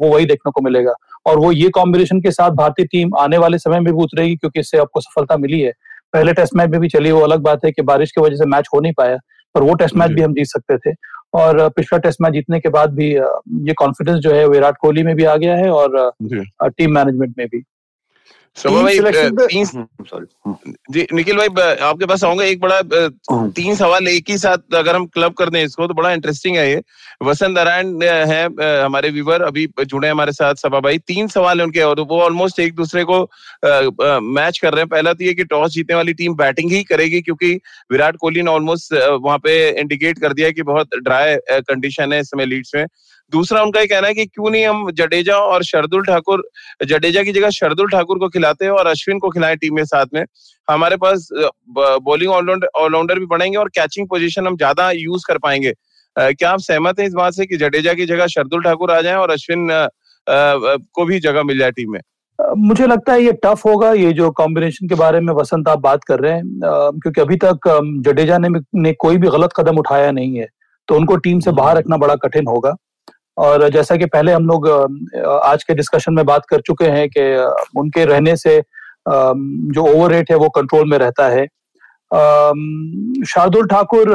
[0.00, 0.92] वो वही देखने को मिलेगा।
[1.26, 4.60] और वो ये कॉम्बिनेशन के साथ भारतीय टीम आने वाले समय में भी उतरेगी क्योंकि
[4.60, 5.72] इससे आपको सफलता मिली है।
[6.12, 8.46] पहले टेस्ट मैच में भी चली वो अलग बात है कि बारिश की वजह से
[8.46, 9.16] मैच हो नहीं पाया
[9.54, 10.94] पर वो टेस्ट मैच भी हम जीत सकते थे।
[11.34, 13.08] और पिछला टेस्ट मैच जीतने के बाद भी
[13.68, 16.12] ये कॉन्फिडेंस जो है विराट कोहली में भी आ गया है और
[16.68, 17.62] टीम मैनेजमेंट में भी।
[18.64, 20.54] भाई तीन हम्म,
[20.90, 24.96] जी निखिल भाई आपके पास आऊँगा एक बड़ा हम्म। तीन सवाल एक ही साथ अगर
[24.96, 26.82] हम क्लब कर दें इसको तो बड़ा इंटरेस्टिंग है ये।
[27.24, 28.44] वसंत नारायण है
[28.84, 32.20] हमारे व्यूवर अभी जुड़े हैं हमारे साथ सभा भाई। तीन सवाल है उनके और वो
[32.22, 33.20] ऑलमोस्ट एक दूसरे को
[33.64, 37.20] मैच कर रहे हैं। पहला तो ये कि टॉस जीतने वाली टीम बैटिंग ही करेगी
[37.20, 37.54] क्योंकि
[37.92, 42.20] विराट कोहली ने ऑलमोस्ट वहाँ पे इंडिकेट कर दिया है कि बहुत ड्राई कंडीशन है
[42.20, 42.86] इस समय लीड्स में।
[43.32, 46.42] दूसरा उनका ये कहना है कि क्यों नहीं हम जडेजा और शरदुल ठाकुर
[46.86, 50.06] जडेजा की जगह शरदुल ठाकुर को खिलाते हैं और अश्विन को खिलाएँ टीम में साथ
[50.14, 50.24] में।
[50.68, 51.28] हमारे पास
[51.70, 55.72] बॉलिंग ऑलराउंडर भी बढ़ेंगे और कैचिंग पोजिशन हम ज़्यादा यूज़ कर पाएँगे।
[56.16, 59.16] क्या आप सहमत हैं इस बात से कि जडेजा की जगह शरदुल ठाकुर आ जाए
[59.16, 59.68] और अश्विन
[60.26, 62.00] को भी जगह मिल जाए टीम में?
[62.38, 66.04] मुझे लगता है ये टफ होगा ये जो कॉम्बिनेशन के बारे में वसंत आप बात
[66.04, 66.42] कर रहे हैं
[67.02, 67.68] क्योंकि अभी तक
[68.04, 70.46] जडेजा ने ने कोई भी गलत कदम उठाया नहीं है
[70.88, 72.74] तो उनको टीम से बाहर रखना बड़ा कठिन होगा।
[73.38, 74.68] और जैसा कि पहले हम लोग
[75.44, 77.22] आज के डिस्कशन में बात कर चुके हैं कि
[77.80, 78.60] उनके रहने से
[79.08, 81.46] जो ओवर रेट है वो कंट्रोल में रहता है।
[83.26, 84.10] शार्दुल ठाकुर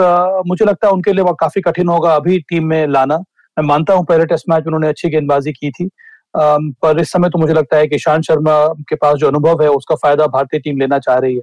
[0.48, 3.18] मुझे लगता है उनके लिए काफ़ी कठिन होगा अभी टीम में लाना।
[3.58, 5.90] मैं मानता हूँ पहले टेस्ट मैच में उन्होंने अच्छी गेंदबाजी की थी।
[6.36, 8.56] पर इस समय तो मुझे लगता है कि ईशांत शर्मा
[8.90, 11.42] के पास जो अनुभव है, उसका फ़ायदा भारतीय टीम लेना चाह रही है।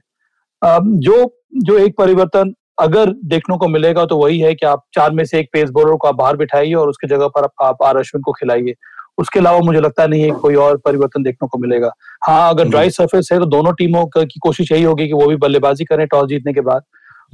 [1.01, 1.25] जो
[1.63, 5.39] जो एक परिवर्तन अगर देखने को मिलेगा तो वही है कि आप चार में से
[5.39, 8.33] एक पेस बॉलर को आप बाहर बिठाइए और उसकी जगह पर आप, आर अश्विन को
[8.33, 8.75] खिलाइए।
[9.19, 11.91] उसके अलावा मुझे लगता नहीं है कोई और परिवर्तन देखने को मिलेगा।
[12.25, 15.37] हाँ अगर ड्राई सरफेस है तो दोनों टीमों की कोशिश यही होगी कि वो भी
[15.39, 16.83] बल्लेबाजी करें टॉस जीतने के बाद।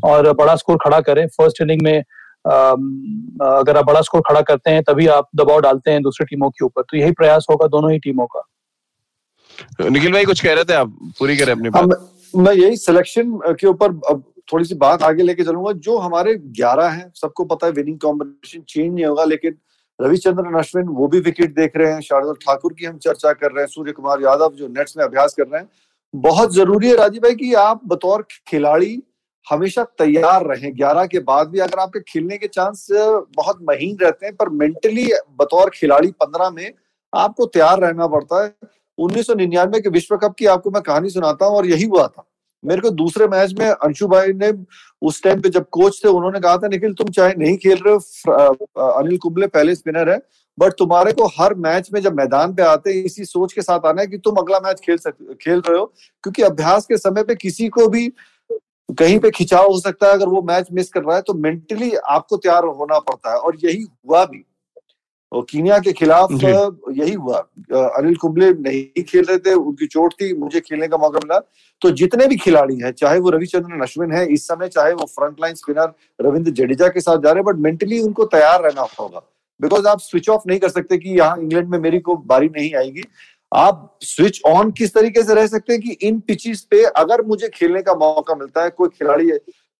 [0.04, 4.82] और बड़ा स्कोर खड़ा करें। फ़र्स्ट इनिंग में अगर आप बड़ा स्कोर खड़ा करते हैं
[4.82, 7.98] तभी आप दबाव डालते हैं दूसरी टीमों के ऊपर। तो यही प्रयास होगा दोनों ही
[7.98, 8.42] टीमों का।
[9.80, 10.96] निखिल भाई कुछ कह रहे थे आप?
[11.18, 13.92] पूरी करें अपनी बात। मैं यही सिलेक्शन के ऊपर
[14.48, 18.60] थोड़ी सी बात आगे लेके चलूँगा। जो हमारे 11 हैं, सबको पता है विनिंग कॉम्बिनेशन
[18.60, 19.56] चेंज नहीं होगा, लेकिन
[19.98, 23.60] रविचंद्रन अश्विन वो भी विकेट देख रहे हैं। शार्दुल ठाकुर की हम चर्चा कर रहे
[23.60, 25.68] हैं सूर्य कुमार यादव जो नेट्स में अभ्यास कर रहे हैं।
[26.14, 29.02] बहुत ज़रूरी है राजीव भाई कि आप बतौर खिलाड़ी
[29.46, 34.26] हमेशा तैयार रहें। ग्यारह के बाद भी अगर आपके खेलने के चांस बहुत महीन रहते
[34.26, 36.72] हैं, पर मेंटली बतौर खिलाड़ी पंद्रह में
[37.12, 38.54] आपको तैयार रहना पड़ता है।
[38.98, 42.06] उन्नीस सौ निन्यानवे के विश्व कप की आपको मैं कहानी सुनाता हूँ और यही हुआ
[42.08, 42.26] था।
[42.62, 44.52] मेरे को दूसरे मैच में अंशु भाई ने
[45.02, 47.94] उस टाइम पे जब कोच थे, उन्होंने कहा था, निखिल, तुम चाहे नहीं खेल रहे
[47.94, 50.18] हो अनिल कुंबले पहले स्पिनर है
[50.58, 53.86] बट तुम्हारे को हर मैच में जब मैदान पे आते हैं, इसी सोच के साथ
[53.86, 55.84] आना है कि तुम अगला मैच खेल सक, खेल रहे हो,
[56.24, 58.08] क्योंकि अभ्यास के समय पे किसी को भी
[58.90, 61.92] कहीं पे खिंचाव हो सकता है, अगर वो मैच मिस कर रहा है तो मेंटली
[61.94, 64.44] आपको तैयार होना पड़ता है, और यही हुआ भी।
[65.32, 70.32] और कीनिया के खिलाफ यही हुआ। अनिल कुंबले नहीं खेल रहे थे उनकी चोट थी
[70.38, 71.38] मुझे खेलने का मौका मिला।
[71.82, 75.40] तो जितने भी खिलाड़ी हैं चाहे वो रविचंद्रन अश्विन है इस समय चाहे वो front
[75.40, 79.22] line spinner Ravindra Jadeja के साथ जा रहे हैं बट मेंटली उनको तैयार रहना होगा।
[79.60, 82.74] बिकॉज़ आप स्विच ऑफ़ नहीं कर सकते कि यहाँ इंग्लैंड में मेरी को बारी नहीं
[82.74, 83.02] आएगी।
[83.52, 87.48] आप स्विच ऑन किस तरीके से रह सकते हैं कि इन पिचेस पे अगर मुझे
[87.48, 89.30] खेलने का मौका मिलता है कोई खिलाड़ी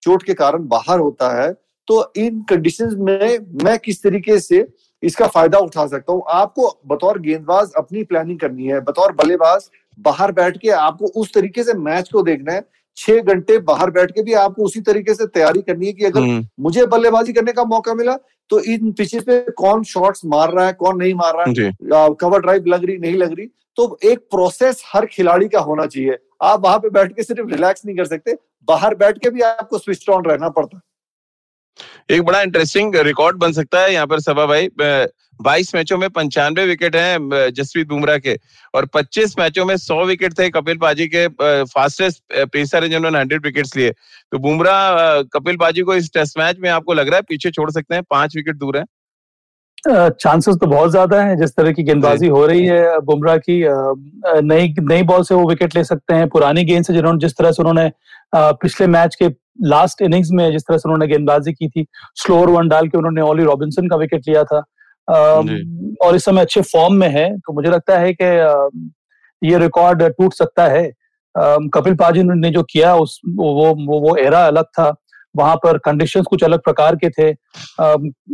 [0.03, 1.51] चोट के कारण बाहर होता है
[1.87, 4.61] तो इन कंडीशंस में मैं किस तरीके से
[5.03, 10.31] इसका फ़ायदा उठा सकता हूँ। आपको बतौर गेंदबाज अपनी प्लानिंग करनी है बतौर बल्लेबाज बाहर
[10.31, 12.65] बैठ के आपको उस तरीके से मैच को देखना है।
[12.97, 16.19] छह घंटे बाहर बैठ के भी आपको उसी तरीके से तैयारी करनी है कि अगर
[16.19, 18.15] हम्म, मुझे बल्लेबाजी करने का मौका मिला
[18.49, 22.41] तो इन पिचेस पे कौन शॉट्स मार रहा है कौन नहीं मार रहा है कवर
[22.41, 26.63] ड्राइव लग रही नहीं लग रही तो एक प्रोसेस हर खिलाड़ी का होना चाहिए। आप
[26.63, 30.09] वहाँ पे बैठ के सिर्फ़ रिलैक्स नहीं कर सकते बाहर बैठ के भी आपको स्विच
[30.09, 30.81] ऑन रहना पड़ता है।
[32.11, 34.69] एक बड़ा इंटरेस्टिंग रिकॉर्ड बन सकता है यहाँ पर सभा भाई।
[35.39, 38.35] बाईस मैचों में पंचानवे विकेट हैं जसप्रीत बुमराह के।
[38.73, 41.27] और 25 मैचों में 100 विकेट थे कपिल पाजी के
[41.65, 42.21] फास्टेस्ट
[42.53, 43.91] पेसर है जिन्होंने 100 विकेट्स लिए।
[44.31, 47.69] तो बुमराह कपिल पाजी को इस टेस्ट मैच में आपको लग रहा है पीछे छोड़
[47.71, 48.83] सकते हैं पाँच विकेट दूर है।
[49.87, 53.61] चांसेस तो बहुत ज़्यादा हैं जिस तरह की गेंदबाजी हो रही है बुमराह की
[54.43, 57.51] नई नई बॉल से वो विकेट ले सकते हैं। पुरानी गेंद से जिन्होंने जिस तरह
[57.51, 57.91] से उन्होंने
[58.35, 59.27] पिछले मैच के
[59.65, 63.21] लास्ट इनिंग्स में जिस तरह से उन्होंने गेंदबाजी की थी स्लोअर वन डाल के उन्होंने
[63.21, 64.63] ओली रॉबिन्सन का विकेट लिया था।
[66.05, 68.69] और इस समय अच्छे फॉर्म में है तो मुझे लगता है कि अ,
[69.41, 70.91] ये रिकॉर्ड टूट सकता है।
[71.35, 74.93] कपिल पाजी ने जो किया उस वो वो वो एरा अलग था।
[75.35, 77.31] वहाँ पर कंडीशंस कुछ अलग प्रकार के थे।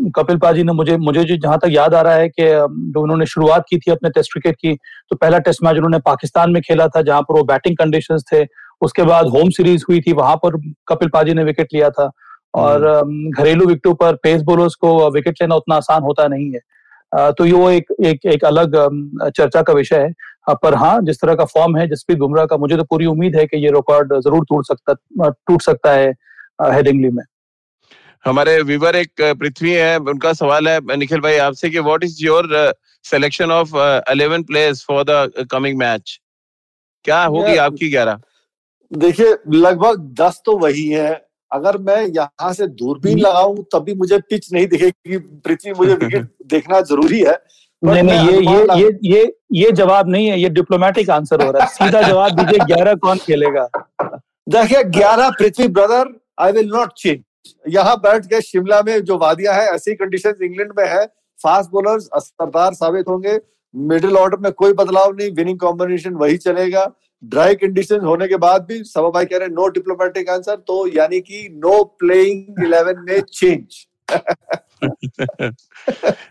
[0.09, 3.25] कपिल पाजी ने मुझे मुझे जो जहाँ तक याद आ रहा है कि जो उन्होंने
[3.25, 4.73] शुरुआत की थी अपने टेस्ट क्रिकेट की
[5.09, 8.43] तो पहला टेस्ट मैच उन्होंने पाकिस्तान में खेला था जहाँ पर वो बैटिंग कंडीशंस थे।
[8.83, 12.11] उसके बाद होम सीरीज़ हुई थी वहाँ पर कपिल पाजी ने विकेट लिया था।
[12.53, 12.81] और
[13.31, 16.59] घरेलू विकेटों पर पेस बॉलर्स को विकेट लेना उतना आसान होता नहीं है।
[17.31, 18.75] तो ये वो एक एक एक अलग
[19.29, 22.77] चर्चा का विषय है। पर हाँ जिस तरह का फॉर्म है जसप्रीत बुमराह का मुझे
[22.77, 24.93] तो पूरी उम्मीद है कि ये रिकॉर्ड ज़रूर टूट सकता
[25.29, 26.09] टूट सकता है
[26.73, 27.23] हेडिंगली में।
[28.25, 32.49] हमारे व्यूवर एक पृथ्वी है उनका सवाल है निखिल भाई आपसे कि what is your
[33.05, 33.71] selection of
[34.11, 36.19] 11 players for the coming match
[37.05, 38.19] क्या होगी आपकी ग्यारह?
[38.93, 41.11] देखिए लगभग दस तो वही है।
[41.51, 46.29] अगर मैं यहाँ से दूरबीन लगाऊँ तब भी मुझे पिच नहीं दिखेगी पृथ्वी मुझे विकेट
[46.47, 47.37] देखना ज़रूरी है।
[47.83, 51.51] नहीं नहीं ये ये लगा- ये ये ये जवाब नहीं है ये डिप्लोमेटिक आंसर हो
[51.51, 53.67] रहा है। सीधा जवाब दीजिए ग्यारह कौन खेलेगा?
[54.49, 57.19] देखिए ग्यारह Prithvi brother I will not change
[57.69, 61.05] यहाँ बैठ के शिमला में जो वादियाँ है ऐसी कंडीशंस इंग्लैंड में है।
[61.39, 63.39] फास्ट बॉलर्स असरदार साबित होंगे।
[63.75, 66.85] मिडिल ऑर्डर में कोई बदलाव नहीं विनिंग कॉम्बिनेशन वही चलेगा।
[67.23, 70.87] ड्राई कंडीशन होने के बाद भी सभा भाई कह रहे हैं नो डिप्लोमेटिक आंसर तो
[70.87, 73.85] यानी कि नो प्लेइंग इलेवन में चेंज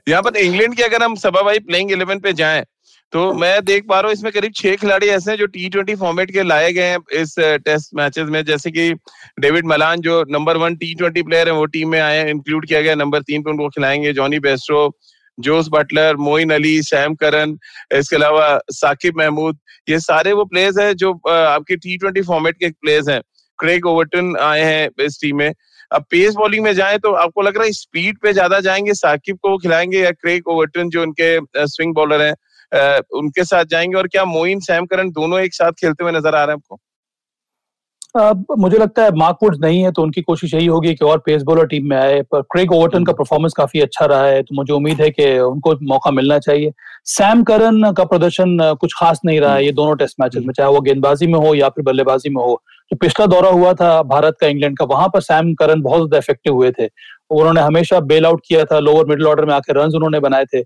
[0.09, 2.65] यहाँ पर इंग्लैंड की अगर हम सभा भाई प्लेइंग इलेवन पे जाएँ
[3.13, 5.95] तो मैं देख पा रहा हूँ इसमें करीब छह खिलाड़ी ऐसे हैं जो टी ट्वेंटी
[5.95, 8.93] फॉर्मेट के लाए गए हैं इस टेस्ट मैचेस में। जैसे कि
[9.41, 12.81] डेविड मलान जो number one T twenty player है, वो टीम में आए इंक्लूड किया
[12.81, 14.89] गया नंबर तीन पे उनको खिलाएँगे। Jonny Bairstow
[15.39, 17.57] Jos Buttler, Moeen Ali, Sam Curran,
[17.95, 22.71] इसके अलावा साकिब महमूद, ये सारे वो प्लेयर्स हैं जो आपके टी ट्वेंटी फॉर्मेट के
[22.71, 23.21] प्लेयर्स हैं।
[23.59, 25.53] क्रेग ओवर्टन आए हैं इस टीम में।
[25.91, 29.39] अब पेस बॉलिंग में जाएँ तो आपको लग रहा है स्पीड पे ज़्यादा जाएँगे, साकिब
[29.43, 34.25] को खिलाएँगे या क्रेग ओवर्टन जो उनके स्विंग बॉलर हैं उनके साथ जाएँगे और क्या
[34.25, 36.81] मोइन, सैम करन दोनों एक साथ खेलते हुए नज़र आ रहे हैं आपको?
[38.15, 41.19] अब मुझे लगता है मार्क वुड्स नहीं है तो उनकी कोशिश यही होगी कि और
[41.27, 44.55] पेस बॉलर टीम में आए। पर क्रेग ओवर्टन का परफॉर्मेंस काफ़ी अच्छा रहा है तो
[44.55, 46.73] मुझे उम्मीद है कि उनको मौका मिलना चाहिए।
[47.07, 50.71] सैम करन का प्रदर्शन कुछ खास नहीं रहा है, ये दोनों टेस्ट मैचेस में, चाहे
[50.71, 54.37] वो गेंदबाजी में हो या फिर बल्लेबाजी में हो। जो पिछला दौरा हुआ था भारत
[54.41, 56.89] का इंग्लैंड का, वहाँ पर सैम करन बहुत ज़्यादा इफ़ेक्टिव हुए थे।
[57.31, 60.63] उन्होंने हमेशा बेल आउट किया था लोअर मिडिल ऑर्डर में आकर रन उन्होंने बनाए थे।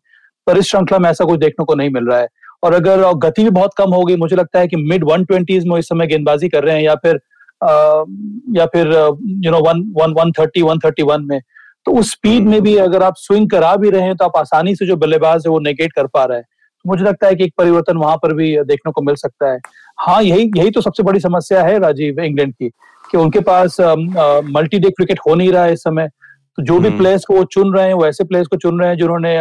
[0.46, 2.28] पर इस श्रृंखला में ऐसा कुछ देखने को नहीं मिल रहा है।
[2.64, 5.66] और अगर गति भी बहुत कम हो गई, मुझे लगता है कि मिड वन ट्वेंटीज
[5.66, 7.20] में इस समय गेंदबाजी कर रहे हैं या फिर
[7.60, 8.86] या फिर
[9.44, 11.40] you know one one one thirty one thirty one में।
[11.86, 14.74] तो उस स्पीड में भी अगर आप स्विंग करा भी रहे हैं तो आप आसानी
[14.76, 17.44] से जो बल्लेबाज है वो नेगेट कर पा रहे हैं। तो मुझे लगता है कि
[17.44, 19.58] एक परिवर्तन वहाँ पर भी देखने को मिल सकता है।
[20.00, 22.68] हाँ यही यही तो सबसे बड़ी समस्या है राजीव इंग्लैंड की
[23.10, 26.08] कि उनके पास मल्टी डे क्रिकेट हो नहीं रहा है इस समय।
[26.58, 28.80] तो जो भी हम्म। प्लेयर्स को वो चुन रहे हैं वो ऐसे प्लेयर्स को चुन
[28.80, 29.34] रहे हैं जिन्होंने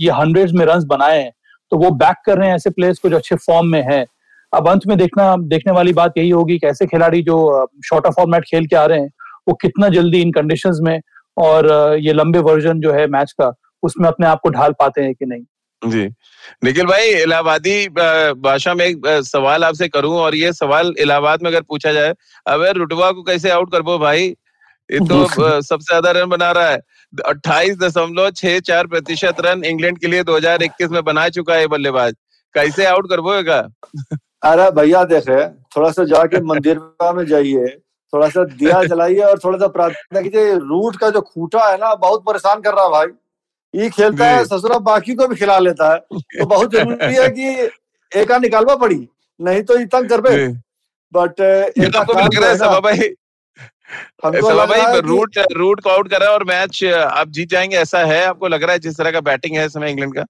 [0.00, 1.32] ये हंड्रेड में रन बनाए हैं।
[1.72, 4.04] तो वो बैक कर रहे हैं ऐसे प्लेयर्स को जो अच्छे फॉर्म में है।
[4.52, 8.44] अब अंत में देखना, देखने वाली बात यही होगी कि ऐसे खिलाड़ी जो शॉर्टर फॉर्मेट
[8.44, 9.10] खेल के आ रहे हैं,
[9.48, 11.00] वो कितना जल्दी इन कंडीशंस में
[11.36, 11.68] और
[12.00, 15.26] ये लंबे वर्जन जो है मैच का, उसमें अपने आप को ढाल पाते हैं कि
[15.26, 15.44] नहीं।
[15.82, 16.06] जी।
[16.64, 21.62] निखिल भाई, इलाहाबादी भाषा में एक सवाल आपसे करूँ और ये सवाल इलाहाबाद में अगर
[21.62, 22.14] पूछा जाए,
[22.46, 24.34] अबे रुटवा को कैसे आउट कर भाई?
[24.90, 25.26] ये तो
[25.62, 26.80] सबसे ज़्यादा रन बना रहा है।
[27.26, 32.14] अट्ठाईस दशमलव छह चार प्रतिशत रन इंग्लैंड के लिए 2021 में बना चुका है बल्लेबाज।
[32.54, 33.20] कैसे आउट कर
[34.42, 35.44] अरे भैया देखे
[35.76, 36.78] थोड़ा सा जाके मंदिर
[37.14, 37.66] में जाइए
[38.12, 41.94] थोड़ा सा दिया जलाइए और थोड़ा सा प्रार्थना कीजिए। रूट का जो खूटा है ना
[41.96, 43.06] बहुत परेशान कर रहा है भाई।
[43.74, 47.48] ये खेलता है। ससुरा बाकी को भी खिला लेता है। तो बहुत ज़रूरी है कि
[48.12, 49.08] एक निकालवा पड़ी
[49.40, 50.46] नहीं तो इतना कर पे
[51.12, 51.40] बट
[52.82, 53.12] भाई।
[55.00, 58.72] रूट रूट को आउट करा और मैच आप जीत जाएँगे ऐसा है आपको लग रहा
[58.72, 60.24] है जिस तरह का बैटिंग है इस समय इंग्लैंड का?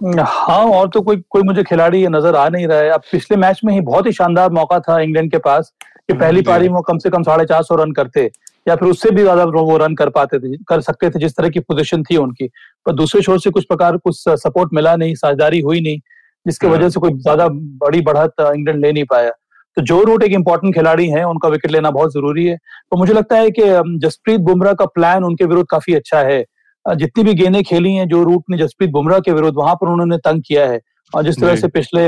[0.00, 3.60] हाँ और तो कोई कोई मुझे खिलाड़ी नज़र आ नहीं रहा है। अब पिछले मैच
[3.64, 6.80] में ही बहुत ही शानदार मौका था इंग्लैंड के पास कि हम्म, पहली पारी में
[6.82, 8.30] कम से कम साढ़े चार सौ रन करते
[8.68, 11.48] या फिर उससे भी ज़्यादा वो रन कर पाते थे कर सकते थे जिस तरह
[11.48, 12.46] की पोजीशन थी उनकी।
[12.86, 15.98] पर दूसरे छोर से कुछ प्रकार कुछ सपोर्ट मिला नहीं साझेदारी हुई नहीं
[16.46, 17.46] जिसकी हाँ। वजह से कोई ज़्यादा
[17.84, 19.30] बड़ी बढ़त इंग्लैंड ले नहीं पाया।
[19.76, 23.12] तो जो रूट एक इंपॉर्टेंट खिलाड़ी है उनका विकेट लेना बहुत ज़रूरी है। तो मुझे
[23.12, 23.62] लगता है कि
[23.98, 26.44] जसप्रीत बुमराह का प्लान उनके विरुद्ध काफ़ी अच्छा है।
[26.86, 30.16] जितनी भी गेंदें खेली हैं जो रूट ने जसप्रीत बुमराह के विरुद्ध वहाँ पर उन्होंने
[30.20, 30.80] तंग किया है।
[31.12, 32.06] और जिस तरह से पिछले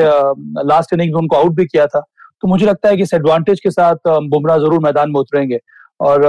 [0.65, 2.01] लास्ट इनिंग में उनको आउट भी किया था
[2.43, 5.59] तो मुझे लगता है कि इस एडवांटेज के साथ बुमराह ज़रूर मैदान में उतरेंगे।
[6.01, 6.23] और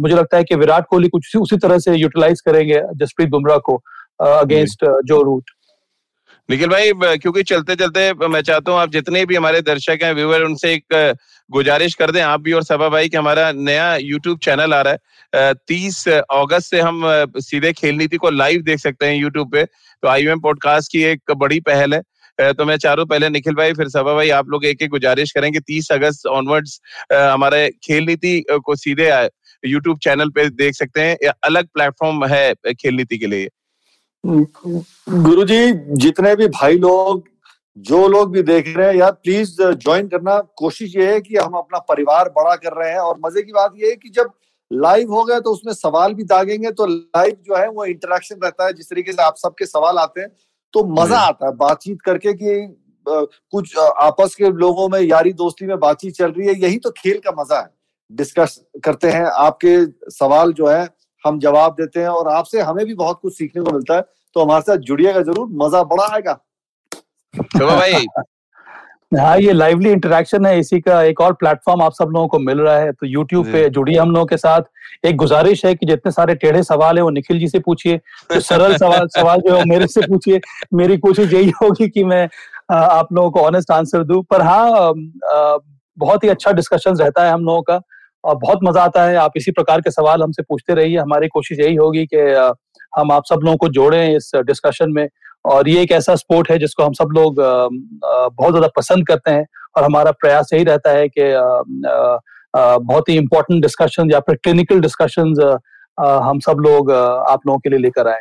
[0.00, 3.74] मुझे लगता है कि विराट कोहली कुछ उसी तरह से यूटिलाइज करेंगे जसप्रीत बुमराह को
[4.20, 5.50] अगेंस्ट जो रूट
[6.48, 10.42] निखिल भाई क्योंकि चलते चलते मैं चाहता हूँ आप जितने भी हमारे दर्शक हैं, व्यूअर,
[10.42, 11.14] उनसे एक
[11.50, 14.92] गुजारिश कर दें। आप भी और सभा भाई कि हमारा नया यूट्यूब चैनल आ रहा
[14.92, 17.02] है। तीस अगस्त से हम
[17.38, 21.32] सीधे खेल नीति को लाइव देख सकते हैं यूट्यूब पे। तो आई पॉडकास्ट की एक
[21.36, 24.82] बड़ी पहल है। तो मैं चारों पहले निखिल भाई, फिर सभा भाई, आप लोग एक
[24.82, 26.80] एक गुजारिश करें करेंगे तीस अगस्त ऑनवर्ड्स
[27.12, 29.10] हमारे खेल नीति को सीधे
[29.62, 33.48] यूट्यूब चैनल पे देख सकते हैं। अलग प्लेटफॉर्म है खेल नीति के लिए।
[34.26, 37.24] गुरुजी जितने भी भाई लोग
[37.76, 41.54] जो लोग भी देख रहे हैं यार प्लीज़ ज्वाइन करना। कोशिश ये है कि हम
[41.54, 44.30] अपना परिवार बड़ा कर रहे हैं और मज़े की बात ये है कि जब
[44.70, 48.66] लाइव हो गया तो उसमें सवाल भी दागेंगे तो लाइव जो है वो इंटरेक्शन रहता
[48.66, 50.28] है। जिस तरीके से आप सबके सवाल आते हैं
[50.74, 55.78] तो मज़ा आता है बातचीत करके कि कुछ आपस के लोगों में यारी दोस्ती में
[55.80, 57.70] बातचीत चल रही है। यही तो खेल का मज़ा है।
[58.10, 59.76] डिस्कस करते हैं आपके
[60.12, 60.88] सवाल जो है
[61.24, 64.04] हम जवाब देते हैं और आपसे हमें भी बहुत कुछ सीखने को मिलता है।
[64.36, 66.32] तो हमारे साथ जुड़िएगा ज़रूर मज़ा बड़ा आएगा।
[67.34, 68.06] भाई।
[69.16, 72.60] हाँ ये लाइवली इंटरेक्शन है इसी का एक और प्लेटफॉर्म आप सब लोगों को मिल
[72.60, 74.62] रहा है तो यूट्यूब पे जुड़िए हम लोगों के साथ।
[75.04, 77.96] एक गुजारिश है कि जितने सारे टेढ़े सवाल है वो निखिल जी से पूछिए
[78.30, 80.40] तो सरल सवाल सवाल जो है मेरे से पूछिए।
[80.74, 82.28] मेरी कोशिश यही होगी कि मैं
[82.72, 84.92] आप लोगों को ऑनेस्ट आंसर दूँ। पर हाँ
[85.96, 87.80] बहुत ही अच्छा डिस्कशन रहता है हम लोगों का।
[88.26, 91.74] बहुत मज़ा आता है। आप इसी प्रकार के सवाल हमसे पूछते रहिए। हमारी कोशिश यही
[91.74, 92.20] होगी कि
[92.92, 95.08] हम आप सब लोगों को जोड़ें इस डिस्कशन में।
[95.44, 99.46] और ये एक ऐसा स्पोर्ट है जिसको हम सब लोग बहुत ज़्यादा पसंद करते हैं।
[99.76, 101.32] और हमारा प्रयास यही रहता है कि
[102.84, 105.34] बहुत ही इंपॉर्टेंट डिस्कशन या फिर क्लिनिकल डिस्कशन
[105.98, 108.20] हम सब लोग आप लोगों के लिए लेकर आए।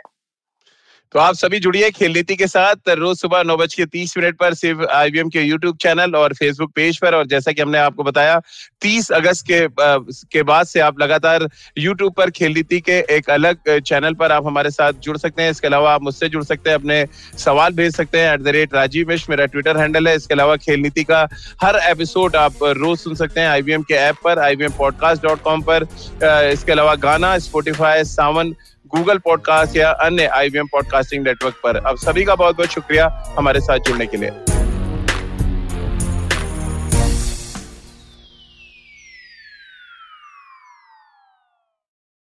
[1.13, 4.37] तो आप सभी जुड़िए खेल नीति के साथ रोज सुबह नौ बज के तीस मिनट
[4.37, 8.03] पर सिर्फ़ आईबीएम के यूट्यूब चैनल और फेसबुक पेज पर। और जैसा कि हमने आपको
[8.03, 8.39] बताया
[8.81, 9.97] तीस अगस्त के आ,
[10.31, 14.47] के बाद से आप लगातार यूट्यूब पर खेल नीति के एक अलग चैनल पर आप
[14.47, 17.05] हमारे साथ जुड़ सकते हैं। इसके अलावा आप मुझसे जुड़ सकते हैं अपने
[17.37, 20.55] सवाल भेज सकते हैं at the rate Rajeev Mish मेरा ट्विटर हैंडल है। इसके अलावा
[20.57, 21.27] खेल नीति का
[21.63, 25.61] हर एपिसोड आप रोज सुन सकते हैं आईबीएम के ऐप पर आईबीएम पॉडकास्ट डॉट कॉम
[25.69, 25.87] पर।
[26.51, 32.23] इसके अलावा गाना स्पोटिफाई सावन गूगल पॉडकास्ट या अन्य आई पॉडकास्टिंग नेटवर्क पर। अब सभी
[32.23, 34.54] का बहुत बहुत शुक्रिया हमारे साथ जुड़ने के लिए।